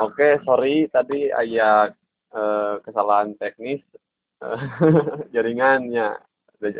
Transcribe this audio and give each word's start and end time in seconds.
Oke, 0.00 0.40
sorry 0.48 0.88
tadi 0.88 1.28
aya 1.28 1.92
eh, 2.32 2.74
kesalahan 2.80 3.36
teknis 3.36 3.84
eh, 4.40 4.60
jaringannya 5.36 6.16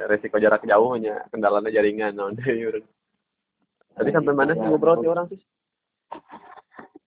resiko 0.09 0.37
jarak 0.41 0.65
jauhnya 0.65 1.25
kendalanya 1.33 1.73
jaringan 1.73 2.13
non 2.17 2.37
tadi 2.37 4.11
sampai 4.13 4.33
mana 4.37 4.53
sih 4.53 4.65
ngobrol 4.65 5.01
sih 5.01 5.09
orang 5.09 5.27
sih 5.33 5.41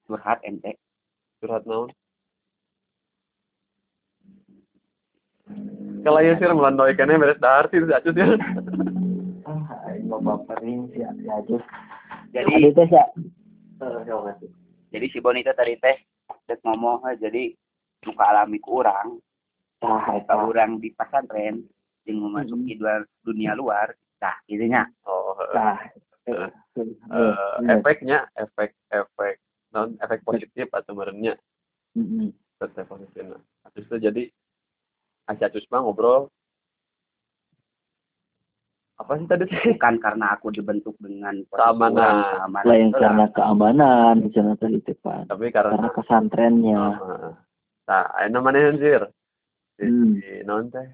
curhat 0.10 0.41
ente. 0.46 0.77
Curhat 1.41 1.66
naon 1.66 1.89
kalau 6.04 6.20
ya 6.20 6.36
sih 6.36 6.45
melandoi 6.45 6.98
kene 6.98 7.18
beres 7.18 7.39
dahar 7.39 7.71
sih 7.71 7.80
acuh 7.80 8.14
ya. 8.14 8.36
Ah 9.48 9.89
aing 9.89 10.09
mah 10.09 10.20
bapering 10.20 10.89
sih 10.91 11.02
ya 11.02 11.09
aja 11.14 11.57
jadi 12.34 12.52
Adi 12.54 12.70
teh 12.73 12.89
ya 12.89 13.05
jadi 14.94 15.05
si 15.10 15.18
Bonita 15.18 15.57
tadi 15.57 15.73
teh 15.82 15.98
teh 16.46 16.57
ngomong 16.62 17.02
jadi 17.17 17.49
muka 18.05 18.23
alami 18.30 18.62
ku 18.62 18.86
orang 18.86 19.17
tah 19.81 20.00
ke 20.05 20.22
eta 20.22 20.36
orang 20.38 20.77
di 20.77 20.94
pesantren 20.94 21.66
yang 22.05 22.17
memasuki 22.22 22.77
dua 22.77 23.03
dunia 23.26 23.58
luar. 23.58 23.91
Nah 24.22 24.38
intinya. 24.48 24.86
Oh 25.03 25.36
tah 25.52 25.81
Eh, 26.23 26.48
eh, 26.80 27.36
efeknya 27.67 28.23
efek 28.40 28.72
efek 28.88 29.44
non 29.76 30.00
efek 30.00 30.23
positif 30.23 30.72
atau 30.72 30.95
merenya 30.95 31.36
Mm-mm. 32.00 32.31
efek 32.64 32.88
positif. 32.88 33.28
Nah 33.28 33.70
Terus 33.75 33.91
itu 33.91 33.98
jadi 34.00 34.23
acacus 35.28 35.67
mah 35.67 35.84
ngobrol 35.84 36.31
apa 38.93 39.11
sih 39.15 39.25
tadi 39.25 39.43
sih 39.47 39.73
bukan 39.73 39.95
karena 39.97 40.25
aku 40.31 40.47
dibentuk 40.49 40.93
dengan 40.97 41.33
Keamanan. 41.49 42.13
keamanan 42.38 42.63
lain 42.63 42.88
itulah. 42.88 43.02
karena 43.02 43.25
keamanan 43.31 44.13
misalnya 44.21 44.55
tadi 44.55 44.77
teh 44.79 44.95
Pak. 44.95 45.27
tapi 45.27 45.49
karena 45.49 45.71
karena 45.73 45.89
pesantrennya 45.91 46.83
Heeh. 46.95 47.31
Nah, 47.83 48.05
ini 48.17 48.31
namanya 48.31 48.69
anjir. 48.69 49.02
Di, 49.73 49.83
Hmm. 49.83 50.16
di 50.16 50.39
naon 50.44 50.69
teh? 50.69 50.88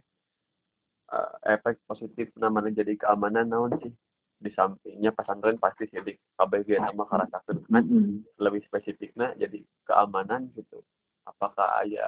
Eh, 1.09 1.30
efek 1.50 1.81
positif 1.83 2.33
namanya 2.36 2.72
jadi 2.72 2.94
keamanan 2.95 3.45
naon 3.45 3.78
sih? 3.78 3.94
Di 4.38 4.50
sampingnya 4.50 5.11
pesantren 5.11 5.58
pasti 5.58 5.86
sih 5.86 6.00
di 6.00 6.16
KBG 6.34 6.80
nama 6.80 7.03
karasakeun 7.03 7.67
kan 7.67 7.84
Mm-mm. 7.84 8.23
lebih 8.38 8.63
spesifiknya 8.63 9.36
jadi 9.36 9.59
keamanan 9.84 10.50
gitu. 10.53 10.80
Apakah 11.25 11.84
aya 11.84 12.08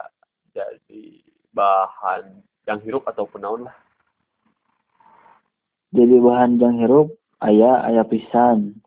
jadi 0.49 1.19
bahan 1.51 2.39
yang 2.63 2.79
hirup 2.79 3.03
ataupun 3.03 3.37
naon 3.37 3.61
lah. 3.65 3.75
Jadi 5.91 6.15
bahan 6.23 6.55
jang 6.55 6.79
hirup 6.79 7.19
aya 7.43 7.83
aya 7.83 8.03
pisan. 8.07 8.79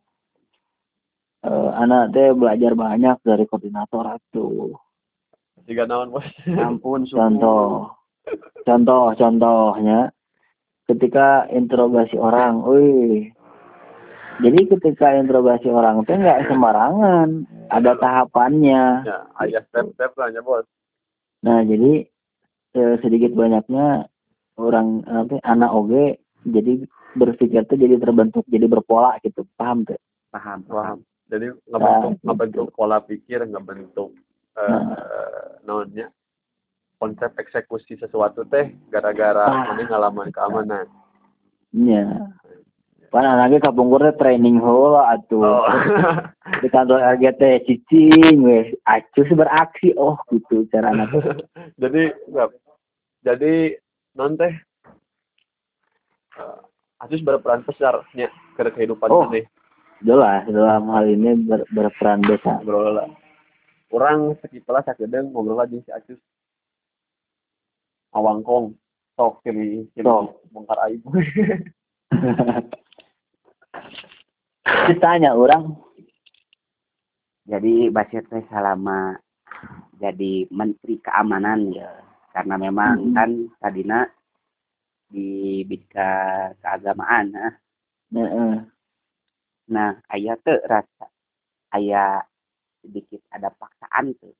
Eh, 1.44 1.70
anak 1.77 2.16
teh 2.16 2.33
belajar 2.33 2.72
banyak 2.72 3.20
dari 3.20 3.44
koordinator 3.44 4.16
atuh. 4.16 4.72
Jika 5.69 5.84
naon 5.84 6.08
bos. 6.08 6.24
ampun 6.48 7.05
contoh 7.12 7.92
contoh 8.64 9.12
contohnya 9.12 10.08
ketika 10.88 11.44
interogasi 11.52 12.16
orang 12.16 12.64
wih 12.64 13.28
jadi 14.41 14.61
ketika 14.72 15.20
interogasi 15.20 15.68
orang 15.68 16.00
teh 16.08 16.16
nggak 16.16 16.48
sembarangan 16.48 17.44
ada 17.68 17.92
tahapannya. 18.00 19.05
Ya, 19.05 19.18
aya 19.36 19.61
step-step 19.68 20.16
lah 20.16 20.33
ya 20.33 20.41
bos. 20.41 20.64
nah 21.44 21.61
jadi 21.61 22.08
eh, 22.72 22.96
sedikit 23.05 23.36
banyaknya 23.36 24.08
orang 24.56 25.05
nanti 25.05 25.36
anak 25.44 25.70
oge 25.77 26.23
jadi 26.45 26.84
berpikir 27.12 27.64
tuh 27.64 27.75
jadi 27.75 27.97
terbentuk 27.97 28.45
jadi 28.47 28.67
berpola 28.67 29.17
gitu 29.20 29.45
paham 29.55 29.83
tuh 29.83 29.97
paham 30.28 30.61
Paham. 30.61 30.69
paham 30.69 30.98
Jadi 31.25 31.47
ngebentuk 31.67 32.12
Nah, 32.12 32.20
ngebentuk 32.27 32.67
pola 32.70 32.98
pikir, 33.01 33.41
ngebentuk 33.42 34.12
eh 34.55 34.62
Nah. 34.62 34.92
naonnya 35.62 36.12
konsep 36.97 37.33
eksekusi 37.34 37.97
sesuatu 37.97 38.45
teh 38.45 38.70
gara-gara 38.86 39.45
Ah. 39.45 39.73
ini 39.73 39.84
ngalaman 39.84 40.28
keamanan. 40.31 40.85
ya 41.73 42.29
kan 43.08 43.24
anaknya 43.24 43.63
kapungkur 43.63 44.02
teh 44.02 44.14
training 44.17 44.58
heula 44.58 45.11
atuh 45.11 45.41
Oh. 45.41 45.64
di 46.61 46.68
kantor 46.68 47.01
RGT 47.14 47.41
cicing 47.64 48.42
weh 48.42 48.68
acus 48.85 49.30
beraksi 49.33 49.97
oh 49.97 50.20
gitu 50.29 50.67
cara 50.68 50.91
anak 50.91 51.08
jadi. 51.83 52.13
Jadi 53.23 53.73
non 54.13 54.35
teh 54.35 54.52
uh, 54.52 54.73
Asus 56.96 57.20
berperan 57.20 57.62
besar 57.62 58.06
nya 58.12 58.27
ke 58.55 58.64
kehidupan 58.64 59.08
Oh. 59.08 59.27
ini. 59.28 59.45
jelas 60.00 60.45
dalam 60.46 60.84
hal 60.90 61.06
ini 61.06 61.33
ber- 61.40 61.64
berperan 61.68 62.20
besar 62.20 62.61
Ngobrol 62.61 62.92
lah. 62.95 63.08
Orang 63.89 64.34
sekitar 64.39 64.83
sakedeng 64.83 65.30
ngobrol 65.30 65.58
aja 65.58 65.77
si 65.77 65.89
Acus. 65.89 66.18
Awangkong. 68.11 68.74
Sok 69.14 69.40
kini 69.42 69.86
kini 69.90 70.02
Sok. 70.02 70.44
bongkar 70.50 70.78
aib. 70.84 71.02
ditanya 74.84 75.33
orang 75.33 75.77
jadi 77.44 77.89
Basir 77.89 78.24
teh 78.24 78.40
selama 78.48 79.17
jadi 79.94 80.48
menteri 80.50 80.98
keamanan 80.98 81.68
ya 81.70 81.89
karena 82.33 82.56
memang 82.58 82.96
Mhm. 83.02 83.14
kan 83.14 83.30
tadina 83.58 84.08
di 85.14 85.63
bidang 85.63 86.58
keagamaan 86.58 87.27
nah, 87.30 87.55
Heeh. 88.11 88.55
nah 89.70 89.95
aya 90.11 90.35
teu 90.42 90.58
rasa 90.67 91.07
aya 91.70 92.19
sedikit 92.83 93.23
ada 93.30 93.55
paksaan 93.55 94.11
tuh 94.19 94.35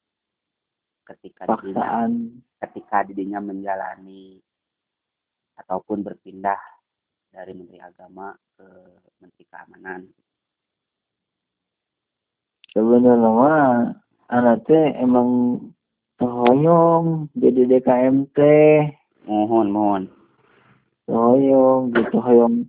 ketika 1.07 1.47
paksaan. 1.47 2.43
ketika 2.59 3.07
dirinya 3.07 3.39
menjalani 3.39 4.43
ataupun 5.63 6.03
berpindah 6.03 6.59
dari 7.31 7.53
menteri 7.55 7.79
agama 7.79 8.35
ke 8.59 8.67
menteri 9.23 9.45
keamanan. 9.47 10.01
Sebenarnya 12.75 13.31
mah 13.31 13.95
anak 14.31 14.67
teh 14.67 14.87
emang 14.99 15.61
hoyong 16.19 17.31
jadi 17.39 17.71
DKMT 17.71 18.39
mohon 19.27 19.69
mohon 19.71 20.03
hoyong 21.09 21.93
gitu. 21.93 22.17
Hoyong 22.21 22.69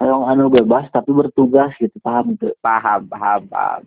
hoyong 0.00 0.24
anu 0.30 0.50
bebas 0.50 0.88
tapi 0.90 1.10
bertugas 1.12 1.72
gitu. 1.78 1.96
Paham 2.02 2.34
tuh 2.38 2.54
paham 2.62 3.06
paham 3.06 3.46
paham. 3.46 3.82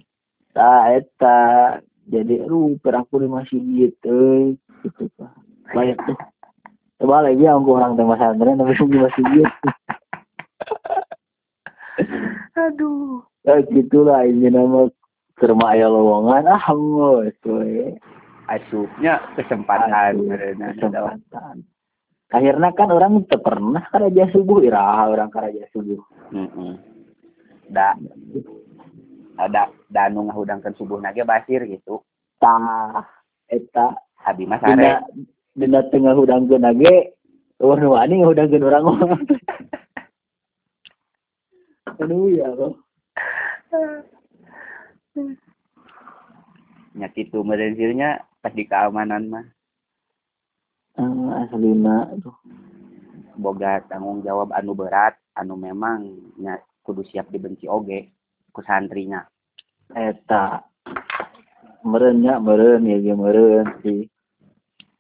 Nah, 0.55 0.91
eta. 0.93 1.79
Jadi 2.09 2.41
aduh 2.41 2.73
peraku 2.81 3.21
di 3.21 3.27
masjid 3.29 3.93
euy. 4.05 4.57
Gitu 4.81 5.05
pak. 5.13 5.31
Baik 5.77 5.97
tuh. 6.03 6.17
Coba 6.99 7.23
lagi 7.23 7.45
aku 7.47 7.69
orang 7.77 7.95
teh 7.95 8.03
pesantren 8.03 8.59
tapi 8.59 8.73
di 8.75 8.97
masjid 8.99 9.25
aduh. 12.59 13.23
Ya 13.47 13.63
gitulah 13.71 14.27
ini 14.27 14.51
nama 14.51 14.89
kerma 15.39 15.77
aya 15.77 15.87
lowongan. 15.87 16.49
Ah 16.49 16.65
ngos 16.73 17.37
we 17.45 17.95
asupnya 18.49 19.21
kesempatan 19.37 20.17
kesempatan 20.57 21.61
akhirnya 22.29 22.69
kan 22.77 22.89
orang 22.93 23.25
teu 23.25 23.41
pernah 23.41 23.81
karaja 23.89 24.29
subuh 24.29 24.61
iraha 24.61 25.09
orang 25.09 25.29
karaja 25.33 25.65
subuh 25.73 25.97
Heeh. 26.29 26.73
Da 27.69 27.93
ada 29.39 29.69
danu 29.89 30.27
ngahudangkeun 30.29 30.75
subuh 30.77 30.99
nage 30.99 31.23
basir 31.25 31.63
gitu. 31.65 32.03
tah 32.39 33.03
eta 33.51 33.95
Abi 34.23 34.47
mah 34.47 34.59
dina 34.63 34.99
sare. 35.03 35.25
dina 35.55 35.79
tengah 35.91 36.15
hudangkeun 36.15 36.63
age 36.69 37.15
warna 37.59 37.87
wani 37.87 38.21
ngahudangkeun 38.23 38.63
urang 38.67 38.85
mah 38.87 39.19
aduh 41.99 42.29
ya 42.31 42.47
Allah 42.51 42.71
Nya 46.99 47.07
kitu 47.13 47.43
mereunsilnya 47.45 48.23
pas 48.39 48.51
di 48.55 48.63
keamanan 48.67 49.29
mah 49.29 49.45
Ah, 50.99 51.47
aslina 51.47 52.11
aduh 52.11 52.35
boga 53.39 53.79
tanggung 53.87 54.19
jawab 54.19 54.51
anu 54.51 54.75
berat, 54.75 55.15
anu 55.31 55.55
memang 55.55 56.11
nya 56.35 56.59
kudu 56.83 57.07
siap 57.07 57.31
dibenci 57.31 57.71
oge 57.71 58.11
ku 58.51 58.59
santrinya. 58.59 59.23
eta. 59.95 60.59
Meureun 61.87 62.19
nya 62.19 62.43
meureun 62.43 62.83
ya 62.83 62.99
ge 62.99 63.15
meureun 63.15 63.79
sih. 63.79 64.11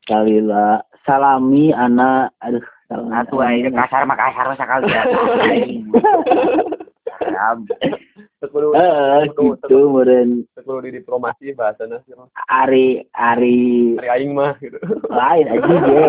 Kalila 0.07 0.87
salami 1.03 1.75
anak 1.75 2.31
aduh 2.39 2.63
salami 2.87 3.11
Atuh 3.19 3.43
aya 3.43 3.67
kasar 3.67 4.07
mah 4.07 4.15
kasar 4.15 4.55
sakali 4.55 4.87
ya. 4.87 5.03
Kudu 8.39 8.71
Heeh, 8.71 9.27
gitu 9.35 9.91
meureun 9.91 10.47
kudu 10.55 10.87
di 10.87 11.03
diplomasi 11.03 11.51
bahasana 11.51 11.99
sih. 12.07 12.15
Mas. 12.15 12.31
ari 12.47 13.03
ari 13.11 13.99
Hari 13.99 14.09
aing 14.15 14.31
mah 14.31 14.55
gitu. 14.63 14.79
lain 15.11 15.45
aja 15.51 15.75
ge 15.83 16.07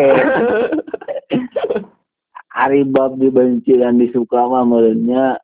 ari 2.55 2.87
bab 2.87 3.19
dibenci 3.19 3.75
dan 3.75 3.99
disuka 3.99 4.47
mah 4.47 4.63
meureunnya 4.63 5.43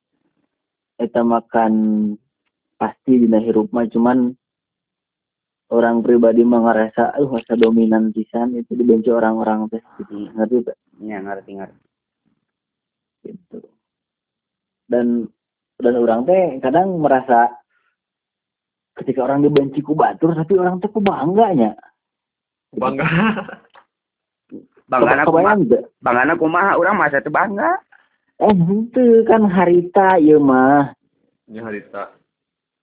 eta 0.96 1.28
makan 1.28 1.74
pasti 2.80 3.20
dina 3.20 3.44
hirup 3.44 3.68
mah 3.76 3.84
cuman 3.92 4.32
orang 5.68 6.00
pribadi 6.00 6.48
mah 6.48 6.72
ngerasa 6.72 7.20
uh 7.20 7.28
masa 7.28 7.60
dominan 7.60 8.16
pisan 8.16 8.56
itu 8.56 8.80
dibenci 8.80 9.12
orang-orang 9.12 9.68
teh 9.68 9.84
gitu. 10.00 10.32
Ngerti 10.32 10.72
tak 10.72 10.80
ya 11.04 11.20
ngerti 11.20 11.52
ngerti 11.52 11.88
gitu 13.28 13.60
dan 14.88 15.28
dan 15.78 15.94
orang 15.94 16.26
teh 16.26 16.58
kadang 16.58 16.98
merasa 16.98 17.54
ketika 18.98 19.30
orang 19.30 19.46
dibenci 19.46 19.86
ku 19.86 19.94
batur 19.94 20.34
tapi 20.34 20.58
orang 20.58 20.82
teh 20.82 20.90
ku 20.90 20.98
bangganya. 21.02 21.78
Bangga. 22.74 23.06
Banggana 24.88 25.28
kumaha 25.28 25.52
kebayang 25.60 25.60
gak? 25.68 25.84
banggana 26.00 26.34
kumaha 26.40 26.72
urang 26.80 26.96
masa 26.96 27.20
teu 27.20 27.28
bangga. 27.28 27.76
Eh 28.40 28.56
itu 28.56 29.28
kan 29.28 29.44
harita 29.52 30.16
ya 30.16 30.40
mah. 30.40 30.96
Ini 31.52 31.60
harita 31.60 32.16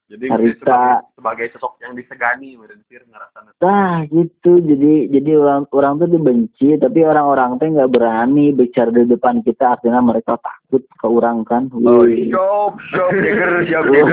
jadi 0.04 0.26
Harita. 0.28 0.60
sebagai, 0.60 1.16
sebagai 1.16 1.46
sosok 1.56 1.80
yang 1.80 1.96
disegani 1.96 2.60
meureun 2.60 2.84
sir 2.92 3.00
ngarasana 3.08 3.56
Nah 3.56 4.04
gitu. 4.12 4.60
Jadi 4.60 5.08
jadi 5.08 5.32
orang 5.40 5.64
orang 5.72 5.92
tuh 5.96 6.08
dibenci 6.12 6.76
tapi 6.76 7.00
orang-orang 7.02 7.56
teh 7.56 7.72
nggak 7.72 7.88
berani 7.88 8.52
bicara 8.52 8.92
di 8.92 9.08
depan 9.08 9.40
kita 9.40 9.80
akhirnya 9.80 10.04
mereka 10.04 10.36
takut 10.36 10.84
ke 10.84 11.06
orang 11.08 11.40
kan? 11.48 11.72
Oh 11.72 12.04
shop 12.04 12.76
shop 12.92 13.10
digger 13.16 13.64
shop 13.64 13.84
digger 13.88 14.12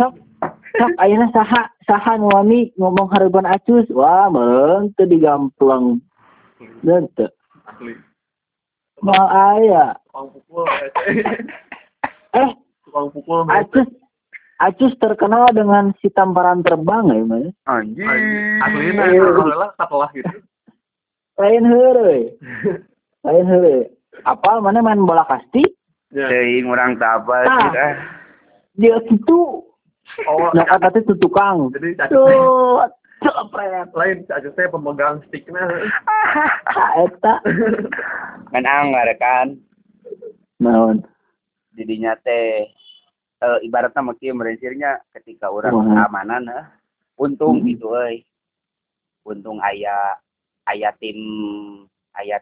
Sok, 0.00 0.16
sok 0.80 0.92
ayeuna 1.04 1.28
saha 1.36 1.68
saha 1.84 2.16
nu 2.16 2.32
wani 2.32 2.72
ngomong 2.80 3.12
harapan 3.12 3.44
acus. 3.52 3.84
Wah 3.92 4.32
meureun 4.32 4.96
teu 4.96 5.04
digampleng 5.04 6.00
dan 6.80 7.08
teu 7.16 7.28
asli 7.68 7.92
mal 9.00 9.28
aya 9.28 9.96
tukang 10.08 10.28
pukul 10.36 10.64
eh 12.36 12.50
tukang 12.90 13.14
pukul 13.14 13.46
acus 13.46 13.86
acus 14.58 14.92
terkenal 14.98 15.46
dengan 15.54 15.94
si 16.02 16.10
tamparan 16.10 16.66
terbang 16.66 17.06
ya 17.06 17.22
mah 17.22 17.46
anjing 17.70 18.58
aslinya 18.66 19.06
alhamdulillah 19.06 19.70
setelah 19.78 20.10
gitu. 20.10 20.34
Lain 21.38 21.64
heureuy 21.64 22.34
lain 23.30 23.46
heureuy 23.46 23.86
apal 24.26 24.58
mana 24.58 24.82
main 24.82 25.06
bola 25.06 25.22
kasti? 25.30 25.62
Ya. 26.10 26.26
Teuing 26.26 26.66
urang 26.66 26.98
teu 26.98 27.06
apal 27.06 27.46
Ah. 27.46 27.70
sih 27.70 27.78
ah. 27.78 27.94
dia 28.74 28.98
gitu. 29.06 29.62
Oh 30.26 30.50
nah 30.50 30.66
kata 30.66 30.98
itu 30.98 31.14
tukang. 31.22 31.70
Jadi 31.70 31.94
tuh 32.10 32.82
cepret. 33.22 33.88
Lain 33.94 34.26
cacus 34.26 34.52
teh 34.58 34.66
pemegang 34.66 35.22
sticknya. 35.30 35.62
Eta. 36.98 37.38
Kan 38.50 38.64
anggar 38.66 39.06
kan? 39.22 39.54
Naon 40.58 41.06
jadinya 41.74 42.16
teh 42.20 42.68
eh, 43.40 43.58
ibaratnya 43.64 44.04
mah 44.04 44.16
kieu 44.18 44.36
merensirnya 44.36 45.00
ketika 45.16 45.48
orang 45.48 45.74
keamanan 45.74 46.42
eh, 46.50 46.64
untung 47.20 47.60
Hmm. 47.60 47.68
gitu 47.68 47.92
euy. 47.94 48.24
Untung 49.28 49.60
aya 49.60 50.16
aya 50.64 50.90
tim 50.96 51.20
aya 52.16 52.40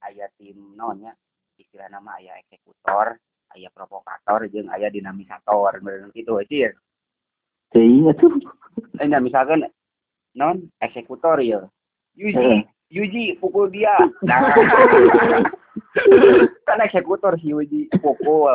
aya 0.00 0.26
tim 0.40 0.72
naonnya 0.76 1.12
istilah 1.60 1.88
nama 1.92 2.16
aya 2.16 2.40
eksekutor 2.40 3.20
aya 3.52 3.68
provokator 3.72 4.48
jeung 4.48 4.72
aya 4.72 4.88
dinamisator 4.88 5.76
bener 5.80 6.08
gitu 6.16 6.40
sih 6.48 6.72
teuing 7.72 8.08
atuh 8.08 8.32
eh 9.00 9.08
misalkan 9.20 9.68
non 10.36 10.68
eksekutor 10.80 11.40
ya 11.44 11.64
Yuji. 12.16 12.64
Yuji 12.90 13.38
pukul 13.42 13.70
dia. 13.70 13.94
Nah. 14.26 14.40
Kan 16.64 16.80
eksekutor 16.84 17.36
si 17.40 17.52
Yuji. 17.52 17.92
Pukul. 17.98 18.52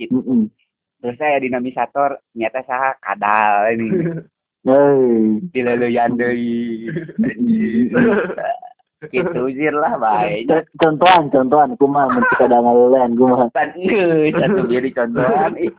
Gitu. 0.00 0.48
Terus 1.00 1.16
saya 1.16 1.40
dinamisator 1.40 2.20
nyata 2.36 2.60
saha 2.64 2.96
kadal 3.00 3.72
ini. 3.76 3.88
Hei. 4.60 5.40
dileleyan 5.56 6.20
deui. 6.20 6.92
Gitu 9.08 9.42
jir 9.56 9.72
lah 9.72 9.96
baik. 9.96 10.52
Contohan 10.76 11.32
contohan. 11.32 11.72
Kumaha 11.80 12.20
mun 12.20 12.24
kada 12.36 12.60
ngalelean 12.60 13.16
kumaha 13.16 13.48
ieu 13.80 14.28
satu 14.36 14.68
jadi 14.68 14.90
contohan 14.92 15.52
ih. 15.56 15.72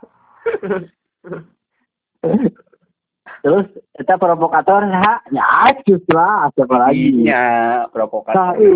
terus 3.42 3.68
eta 3.98 4.16
provokator 4.22 4.86
saha 4.86 5.22
nya 5.34 5.44
acus 5.70 6.04
lah 6.14 6.50
siapa 6.54 6.76
lagi? 6.78 7.26
Iya, 7.26 7.90
provokator. 7.90 8.58
Sae. 8.58 8.74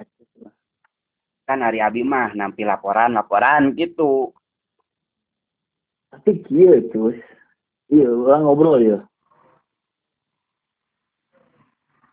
Acus 0.00 0.30
lah. 0.40 0.52
kan 1.48 1.58
hari 1.60 1.84
abi 1.84 2.00
mah 2.02 2.32
nampi 2.32 2.64
laporan 2.64 3.12
laporan 3.14 3.76
gitu. 3.76 4.32
Tapi 6.12 6.44
kieu 6.44 6.80
terus 6.92 7.16
iya 7.92 8.08
orang 8.08 8.44
ngobrol 8.44 8.80
ya 8.80 9.00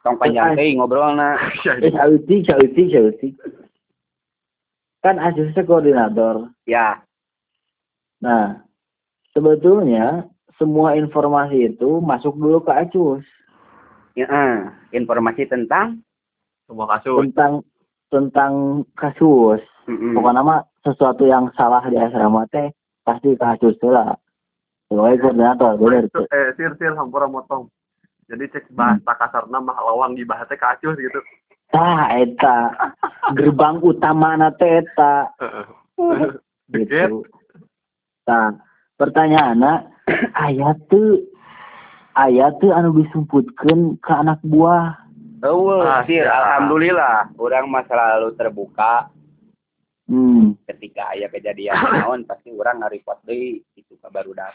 tong 0.09 0.15
panjang 0.15 0.55
teh 0.55 0.73
ngobrolna 0.73 1.37
eh 1.83 1.91
sauti 1.95 2.41
sauti 2.47 2.83
sauti 2.89 3.27
kan 4.99 5.15
Acusnya 5.15 5.63
koordinator. 5.63 6.51
Ya. 6.67 6.99
Nah 8.19 8.59
sebetulnya 9.31 10.27
semua 10.59 10.99
informasi 10.99 11.71
itu 11.73 12.03
masuk 12.03 12.35
dulu 12.35 12.59
ke 12.61 12.71
Acus. 12.75 13.23
Ya, 14.13 14.27
eh, 14.27 14.57
informasi 14.91 15.47
tentang? 15.47 16.03
Semua 16.67 16.85
kasus. 16.91 17.23
Tentang 17.23 17.63
tentang 18.11 18.83
kasus. 18.99 19.63
Mm-mm. 19.89 20.13
pokoknya 20.13 20.45
mah 20.45 20.61
sesuatu 20.85 21.25
yang 21.25 21.49
salah 21.57 21.81
di 21.89 21.97
asrama 21.97 22.45
teh 22.53 22.69
pasti 23.01 23.33
ke 23.33 23.41
Acus 23.41 23.73
lah. 23.81 24.13
Sebagai 24.85 25.25
koordinator 25.25 25.81
bener 25.81 26.05
tuh. 26.13 26.29
eh 26.29 26.53
sir 26.53 26.69
sir 26.77 26.93
hampura 26.93 27.25
motong. 27.25 27.73
Jadi 28.29 28.45
cek 28.53 28.69
bahasa 28.77 29.17
kasarna 29.17 29.57
mah 29.57 29.77
lawang 29.81 30.13
dibahas 30.13 30.45
teh 30.45 30.59
kacus 30.59 30.93
gitu. 30.93 31.17
Tah 31.73 32.13
eta. 32.13 32.69
Gerbang 33.33 33.81
utama 33.81 34.37
na 34.37 34.53
teh 34.53 34.85
eta. 34.85 35.29
Gitu. 36.69 37.25
Tah 38.29 38.53
pertanyaanna 38.99 39.87
aya 40.45 40.75
tuh 40.91 41.23
aya 42.19 42.51
tuh 42.59 42.75
anu 42.75 42.91
disumputkeun 42.99 43.97
ke 44.03 44.11
anak 44.11 44.43
buah. 44.43 44.99
Eueuh, 45.39 45.87
Ah, 45.87 46.03
alhamdulillah. 46.03 47.31
Orang 47.39 47.71
mah 47.71 47.87
selalu 47.87 48.35
terbuka. 48.35 49.07
Hmm. 50.11 50.59
Ketika 50.67 51.15
aya 51.15 51.31
kejadian 51.31 51.79
naon 52.03 52.27
pasti 52.27 52.51
orang 52.51 52.83
nge-report 52.83 53.23
deui 53.23 53.63
itu 53.79 53.95
ka 54.03 54.11
barudak. 54.11 54.51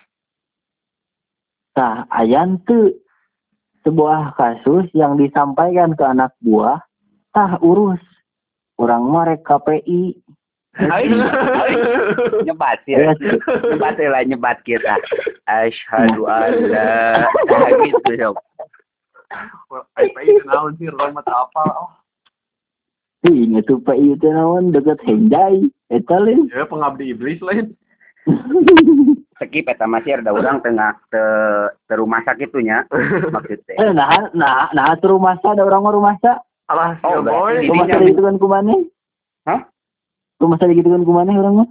tah 1.75 2.07
ayan 2.07 2.63
tuh 2.63 2.95
sebuah 3.83 4.39
kasus 4.39 4.87
yang 4.95 5.19
disampaikan 5.19 5.97
ke 5.99 6.05
anak 6.07 6.37
buah 6.45 6.79
tah 7.33 7.59
urus. 7.65 8.03
Orang 8.75 9.07
mah 9.11 9.31
rek 9.31 9.47
KPI 9.47 10.24
nyebat 12.47 12.79
sih. 12.83 12.99
Aya, 12.99 13.15
Nyebat 13.71 13.99
lah 13.99 14.23
nyebat 14.27 14.59
kita. 14.67 14.99
Asyhadu 15.47 16.27
an 16.27 16.51
la 16.71 16.87
ilaha 17.47 17.69
gitu 17.87 18.13
sob. 18.19 18.37
PI 19.99 20.39
kenaun 20.47 20.79
sir 20.79 20.95
orang 20.95 21.19
mah 21.19 21.25
teu 21.27 21.35
apal 21.35 21.67
oh 21.75 21.91
Ting, 23.25 23.57
itu 23.57 23.81
PI 23.83 24.15
itu 24.15 24.29
naon 24.31 24.71
deket 24.71 25.01
Henjai 25.03 25.67
eta 25.91 26.23
lain 26.23 26.47
ya 26.55 26.63
pengabdi 26.71 27.11
iblis 27.11 27.43
lain 27.43 27.75
Skip 29.43 29.67
eta 29.67 29.91
masih 29.91 30.23
ada 30.23 30.31
orang 30.31 30.63
tengah 30.63 30.95
te, 31.11 31.25
te 31.91 31.95
rumah 31.99 32.23
sakit 32.23 32.47
tuh 32.55 32.63
nya 32.63 32.87
maksudnya. 33.35 33.75
eh 33.75 33.91
nah 33.91 34.31
nah 34.39 34.71
nah 34.71 34.95
tuh 35.03 35.19
rumah 35.19 35.35
sa 35.43 35.59
ada 35.59 35.67
orang 35.67 35.83
mah 35.83 35.95
rumah 35.99 36.15
sa 36.23 36.39
alah 36.71 36.95
Oh, 37.03 37.19
berarti 37.19 37.67
boy 37.67 37.75
rumah 37.75 37.87
sa 37.91 37.99
Ini 37.99 38.03
digitukan 38.07 38.39
ku 38.39 38.47
maneh 38.47 38.81
Hah? 39.51 39.61
Rumah 40.39 40.57
sa 40.59 40.71
digitukan 40.71 41.07
ku 41.07 41.13
maneh 41.15 41.37
orang 41.37 41.65
mah 41.65 41.71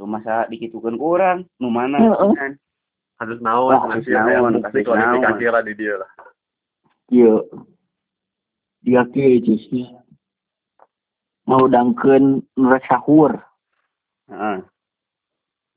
Rumah 0.00 0.20
sa 0.24 0.34
dikitukeun 0.50 0.98
ku 0.98 1.14
urang, 1.14 1.46
nu 1.62 1.70
mana? 1.70 2.00
Heeh. 2.00 2.32
Kan? 2.34 2.52
harus 3.22 3.38
naon 3.38 3.70
harus 3.70 4.06
naon, 4.10 4.58
harus 4.58 4.82
klarifikasi 4.82 5.44
lah 5.46 5.62
di 5.62 5.72
dia 5.78 5.94
lah 5.94 6.10
iya 7.06 7.34
dia 8.82 9.02
kieu 9.14 9.38
justru 9.46 9.86
ngahudangkeun 11.46 12.42
rek 12.58 12.82
sahur 12.90 13.38
Heeh. 14.26 14.66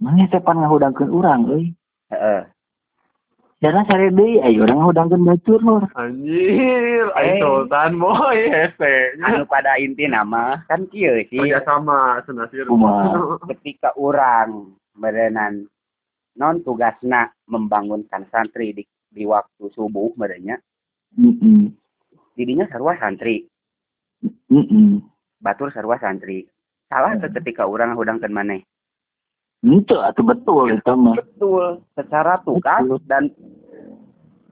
mana 0.01 0.25
sepan 0.33 0.57
ngahudangkeun 0.57 1.13
urang 1.13 1.41
euy 1.53 1.69
Heeh. 2.09 2.49
Karena 3.65 3.81
sare 3.89 4.13
deui 4.13 4.37
aya 4.37 4.61
urang 4.61 4.77
ngahudangkeun 4.77 5.25
batur 5.25 5.57
lur 5.65 5.83
anjir 5.97 7.09
Eh. 7.09 7.17
ay 7.17 7.41
sultan 7.41 7.97
boy 7.97 8.37
hese. 8.45 9.17
Anu 9.25 9.49
pada 9.49 9.73
inti 9.81 10.05
nama 10.05 10.61
kan 10.69 10.85
kieu 10.93 11.17
sih. 11.33 11.41
Kerja 11.41 11.65
sama 11.65 12.21
senasir 12.29 12.69
Kumaha? 12.69 13.41
ketika 13.49 13.89
orang 13.97 14.69
berenan 14.93 15.65
non 16.37 16.61
tugasna 16.61 17.33
membangunkan 17.49 18.29
santri 18.29 18.69
di, 18.77 18.83
di 19.09 19.25
waktu 19.25 19.65
subuh 19.73 20.13
merenya 20.13 20.61
heeh 21.17 21.73
didinya 22.37 22.69
sarua 22.69 22.93
santri. 23.01 23.49
Heeh 24.53 25.01
batur 25.41 25.73
sarua 25.73 25.97
santri. 25.97 26.45
Salah 26.85 27.17
teu 27.17 27.33
ketika 27.33 27.65
orang 27.65 27.97
hudangkeun 27.97 28.29
maneh 28.29 28.61
Itu 29.65 29.97
atau 29.97 30.21
betul 30.21 30.77
itu 30.77 30.93
mah. 30.93 31.17
betul 31.17 31.81
secara 31.97 32.37
tugas 32.45 32.85
Betul. 32.85 33.01
dan 33.09 33.33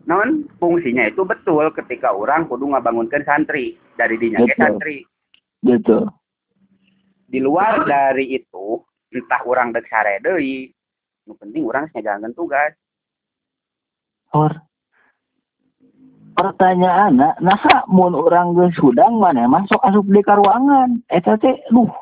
non 0.09 0.49
fungsinya 0.57 1.05
itu 1.05 1.21
betul 1.21 1.69
ketika 1.71 2.09
orang 2.11 2.49
kudu 2.49 2.73
ngabangunkan 2.73 3.21
santri 3.23 3.77
dari 3.93 4.17
dinya 4.17 4.41
ke 4.41 4.51
Betul. 4.51 4.59
santri 4.59 4.97
Gitu. 5.63 5.99
di 7.29 7.39
luar 7.39 7.85
dari 7.87 8.35
itu 8.35 8.81
entah 9.13 9.41
orang 9.47 9.71
dek 9.71 9.87
sare 9.87 10.19
deui 10.19 10.67
nu 11.23 11.37
penting 11.39 11.63
orang 11.63 11.87
ngajalankeun 11.93 12.33
tugas 12.35 12.73
Or. 14.33 14.49
Pertanyaan, 16.33 17.21
nah 17.21 17.61
mun 17.85 18.17
orang 18.17 18.57
geus 18.57 18.73
hudang 18.81 19.21
mana 19.21 19.45
masuk 19.45 19.77
asup 19.85 20.01
di 20.09 20.25
ka 20.25 20.33
ruangan. 20.33 21.05
Eta 21.05 21.37
teh 21.37 21.53
duh, 21.69 21.93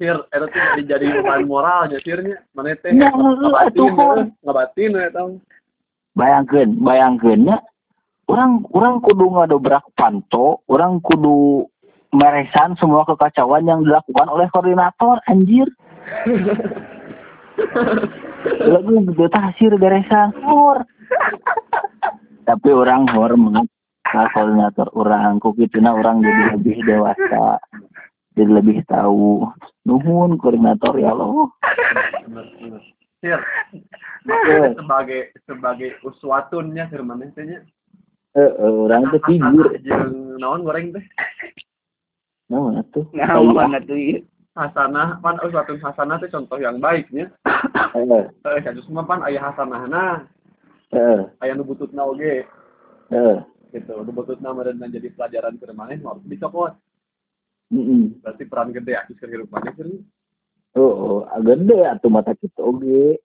Sir, 0.00 0.16
eta 0.32 0.48
tuh 0.48 0.56
jadi 0.56 0.96
jadi 0.96 1.06
beban 1.20 1.44
moralnya 1.44 2.00
sirnya. 2.00 2.40
Mana 2.56 2.72
teh 2.80 2.88
Ya, 2.96 3.12
atuh, 3.12 3.92
Hor. 3.92 4.32
ngabatin 4.40 4.96
ya 4.96 5.12
tahu. 5.12 5.36
bayangkeun, 6.16 6.80
bayangkeun 6.82 7.46
nya 7.46 7.62
orang 8.26 8.64
orang 8.74 8.98
kudu 9.04 9.30
ngadobrak 9.30 9.84
panto, 9.94 10.64
orang 10.66 10.98
kudu 11.04 11.68
meresan 12.10 12.74
semua 12.80 13.06
kekacauan 13.06 13.68
yang 13.68 13.86
dilakukan 13.86 14.26
oleh 14.26 14.48
koordinator 14.50 15.20
anjir. 15.28 15.68
Lagu 18.72 19.04
betul 19.04 19.30
hasil 19.30 19.76
beresan 19.76 20.32
hor. 20.42 20.82
Tapi 22.48 22.68
orang 22.72 23.06
hor 23.14 23.36
mengat 23.36 23.68
koordinator 24.34 24.90
orang 24.96 25.38
kok 25.38 25.54
kituna 25.54 25.94
orang 25.94 26.24
jadi 26.24 26.42
lebih 26.58 26.76
dewasa. 26.88 27.62
Jadi 28.40 28.56
lebih 28.56 28.80
tahu. 28.88 29.44
Nuhun 29.84 30.40
koordinator 30.40 30.96
ya 30.96 31.12
Allah. 31.12 31.52
Bener. 32.24 32.80
Sir, 33.20 33.36
Eh, 34.28 34.76
sebagai 34.76 35.20
sebagai 35.48 35.96
uswatunnya 36.04 36.88
sir 36.92 37.00
mana 37.00 37.28
teh 37.32 37.44
eh, 37.44 37.60
eh, 38.36 38.52
orang 38.60 39.08
teh 39.12 39.20
figur. 39.24 39.72
Jeung 39.80 40.36
naon 40.36 40.64
goreng 40.64 40.92
teh? 40.92 41.04
Nah, 42.52 42.84
tuh. 42.92 43.08
nah 43.16 43.40
mana 43.40 43.80
tuh 43.80 43.96
ieu? 43.96 44.20
Hasanah 44.52 45.24
pan 45.24 45.40
uswatun 45.40 45.80
hasanah 45.80 46.20
teh 46.20 46.28
contoh 46.28 46.60
yang 46.60 46.80
baiknya. 46.80 47.32
Eh, 47.96 48.24
Eh, 48.44 48.60
kados 48.60 48.88
mah 48.92 49.08
pan 49.08 49.24
aya 49.24 49.40
hasanahna, 49.40 50.28
eh, 50.92 51.24
aya 51.40 51.52
nu 51.56 51.64
bututna 51.64 52.04
oge 52.04 52.44
eh. 53.12 53.38
gitu. 53.72 54.04
Nu 54.04 54.12
bututna 54.12 54.52
meureun 54.52 54.84
jadi 54.84 55.08
pelajaran 55.16 55.56
keur 55.56 55.72
maneh 55.72 55.96
harus 56.00 56.24
dicokot. 56.28 56.76
Mm-mm. 57.70 58.22
Berarti 58.22 58.44
peran 58.50 58.74
gede 58.74 58.98
keur 59.18 59.30
hirup 59.30 59.50
maneh 59.50 59.74
sir. 59.78 59.86
Oh, 60.74 61.26
oh, 61.26 61.40
gede 61.42 61.86
atuh 61.86 62.10
mata 62.10 62.34
kita 62.34 62.62
oge. 62.62 63.18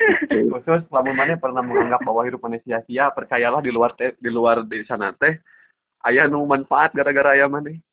Gitu. 0.00 0.48
khusus 0.48 0.80
lamun 0.88 1.12
maneh 1.12 1.36
pernah 1.36 1.60
menganggap 1.60 2.00
bahwa 2.00 2.24
hidup 2.24 2.40
maneh 2.40 2.56
sia-sia 2.64 3.12
percayalah 3.12 3.60
di 3.60 3.68
luar 3.68 3.92
teh 3.92 4.16
di 4.16 4.32
luar 4.32 4.64
di 4.64 4.80
sana 4.88 5.12
teh 5.12 5.36
aya 6.08 6.24
nu 6.24 6.40
manfaat 6.48 6.96
gara-gara 6.96 7.36
aya 7.36 7.52
maneh 7.52 7.76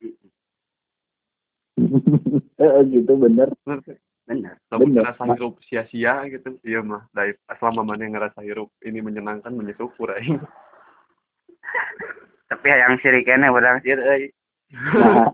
Eh, 2.57 2.81
gitu 2.89 3.13
bener. 3.21 3.53
bener 3.67 3.99
bener 4.27 4.55
lamun 4.71 4.95
ngerasa 4.95 5.23
hirup 5.35 5.59
sia-sia 5.67 6.23
gitu 6.31 6.55
iya 6.63 6.79
mah 6.79 7.03
dari 7.11 7.35
selama 7.59 7.83
maneh 7.83 8.07
ngerasa 8.11 8.39
hirup 8.43 8.71
ini 8.83 9.03
menyenangkan 9.03 9.51
mensyukur 9.51 10.15
aing 10.15 10.39
tapi 12.47 12.65
yang 12.71 12.95
siri 13.03 13.27
kene 13.27 13.51
urang 13.51 13.83
sir 14.67 14.77
euy 14.77 15.03
Nah, 15.07 15.27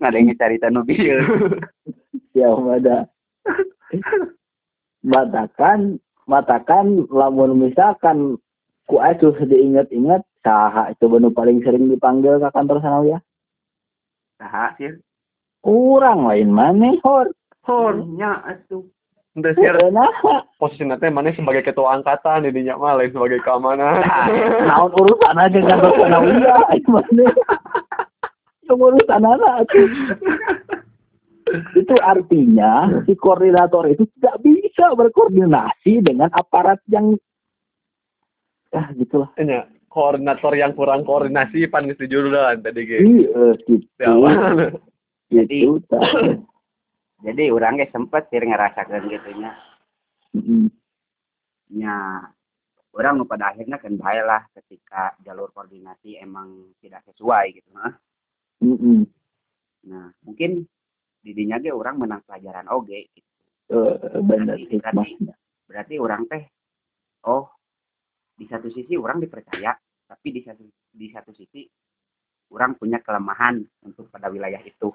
ngadenge 0.00 0.36
carita 0.36 0.68
nu 0.68 0.84
bieu 0.84 1.20
ya 2.36 2.52
ada. 2.52 3.08
Matakan, 5.00 5.96
matakan 6.26 7.06
lamun 7.08 7.56
misalkan 7.56 8.36
ku 8.84 8.98
acuh 8.98 9.32
diingat-ingat 9.40 10.20
saha 10.42 10.92
itu 10.92 11.06
nu 11.08 11.30
paling 11.30 11.62
sering 11.62 11.88
dipanggil 11.88 12.36
ke 12.36 12.48
kantor 12.50 12.78
sanawiyah. 12.80 13.20
saha 14.36 14.76
sir 14.76 15.00
Kurang 15.64 16.28
lain 16.28 16.52
maneh 16.52 17.00
hor. 17.02 17.32
hornya 17.66 18.38
atuh 18.46 18.86
sih 19.34 19.58
Eh, 19.58 19.90
Nah, 19.90 20.06
posisi 20.54 20.86
nanti 20.86 21.10
maneh 21.10 21.34
sebagai 21.34 21.66
ketua 21.66 21.98
angkatan 21.98 22.46
didinya 22.46 22.78
mah 22.78 22.94
lain 22.94 23.10
sebagai 23.10 23.42
keamanan 23.42 24.00
naon 24.64 24.94
urusan 24.94 25.34
aja 25.34 25.58
kantor 25.60 25.92
sanawiyah 26.00 26.62
aing 26.70 26.86
maneh. 26.86 27.32
Urusan 28.66 29.22
anak 29.22 29.70
itu 31.78 31.94
artinya 32.02 32.90
si 33.06 33.14
koordinator 33.14 33.86
itu 33.86 34.02
tidak 34.18 34.42
bisa 34.42 34.90
berkoordinasi 34.98 36.02
dengan 36.02 36.26
aparat 36.34 36.82
yang 36.90 37.14
ah 38.74 38.90
gitulah. 38.98 39.30
Nya, 39.38 39.70
koordinator 39.86 40.52
yang 40.58 40.74
kurang 40.74 41.06
koordinasi 41.06 41.70
pan 41.70 41.86
geus 41.86 42.02
dijurulan 42.02 42.58
tadi 42.60 42.82
ge. 42.82 42.98
Iya 42.98 43.46
gitu. 43.62 44.10
Ya, 45.30 45.42
gitu 45.46 45.98
jadi 47.24 47.44
orang 47.54 47.80
ge 47.80 47.88
sempet 47.94 48.28
sir 48.28 48.42
ngerasakeun 48.44 49.08
gitu 49.08 49.30
nya. 49.38 49.54
Mm-mm. 50.36 50.68
nya 51.72 52.26
orang 52.92 53.16
nu 53.16 53.24
pada 53.24 53.54
akhirnya 53.54 53.80
kan 53.80 53.96
bae 53.96 54.20
lah 54.20 54.44
ketika 54.52 55.16
jalur 55.24 55.48
koordinasi 55.54 56.20
emang 56.20 56.76
tidak 56.82 57.06
sesuai 57.08 57.56
gitu 57.56 57.70
nah. 57.72 57.96
Mm-mm. 58.64 59.04
nah 59.86 60.08
mungkin 60.24 60.64
didinya 61.20 61.60
ge 61.60 61.74
orang 61.74 62.00
menang 62.00 62.22
pelajaran 62.24 62.66
oge 62.72 63.10
gitu. 63.12 63.32
Benar 64.22 64.56
Berarti- 64.56 64.70
hikmahnya 64.70 65.34
berarti 65.66 65.94
orang 65.98 66.22
teh 66.30 66.44
oh 67.26 67.50
di 68.38 68.46
satu 68.46 68.70
sisi 68.70 68.94
orang 68.94 69.18
dipercaya 69.18 69.74
tapi 70.06 70.28
di 70.30 70.40
satu 70.46 70.62
di 70.94 71.10
satu 71.10 71.34
sisi 71.34 71.66
orang 72.54 72.78
punya 72.78 73.02
kelemahan 73.02 73.58
untuk 73.82 74.06
pada 74.08 74.30
wilayah 74.30 74.62
itu. 74.62 74.94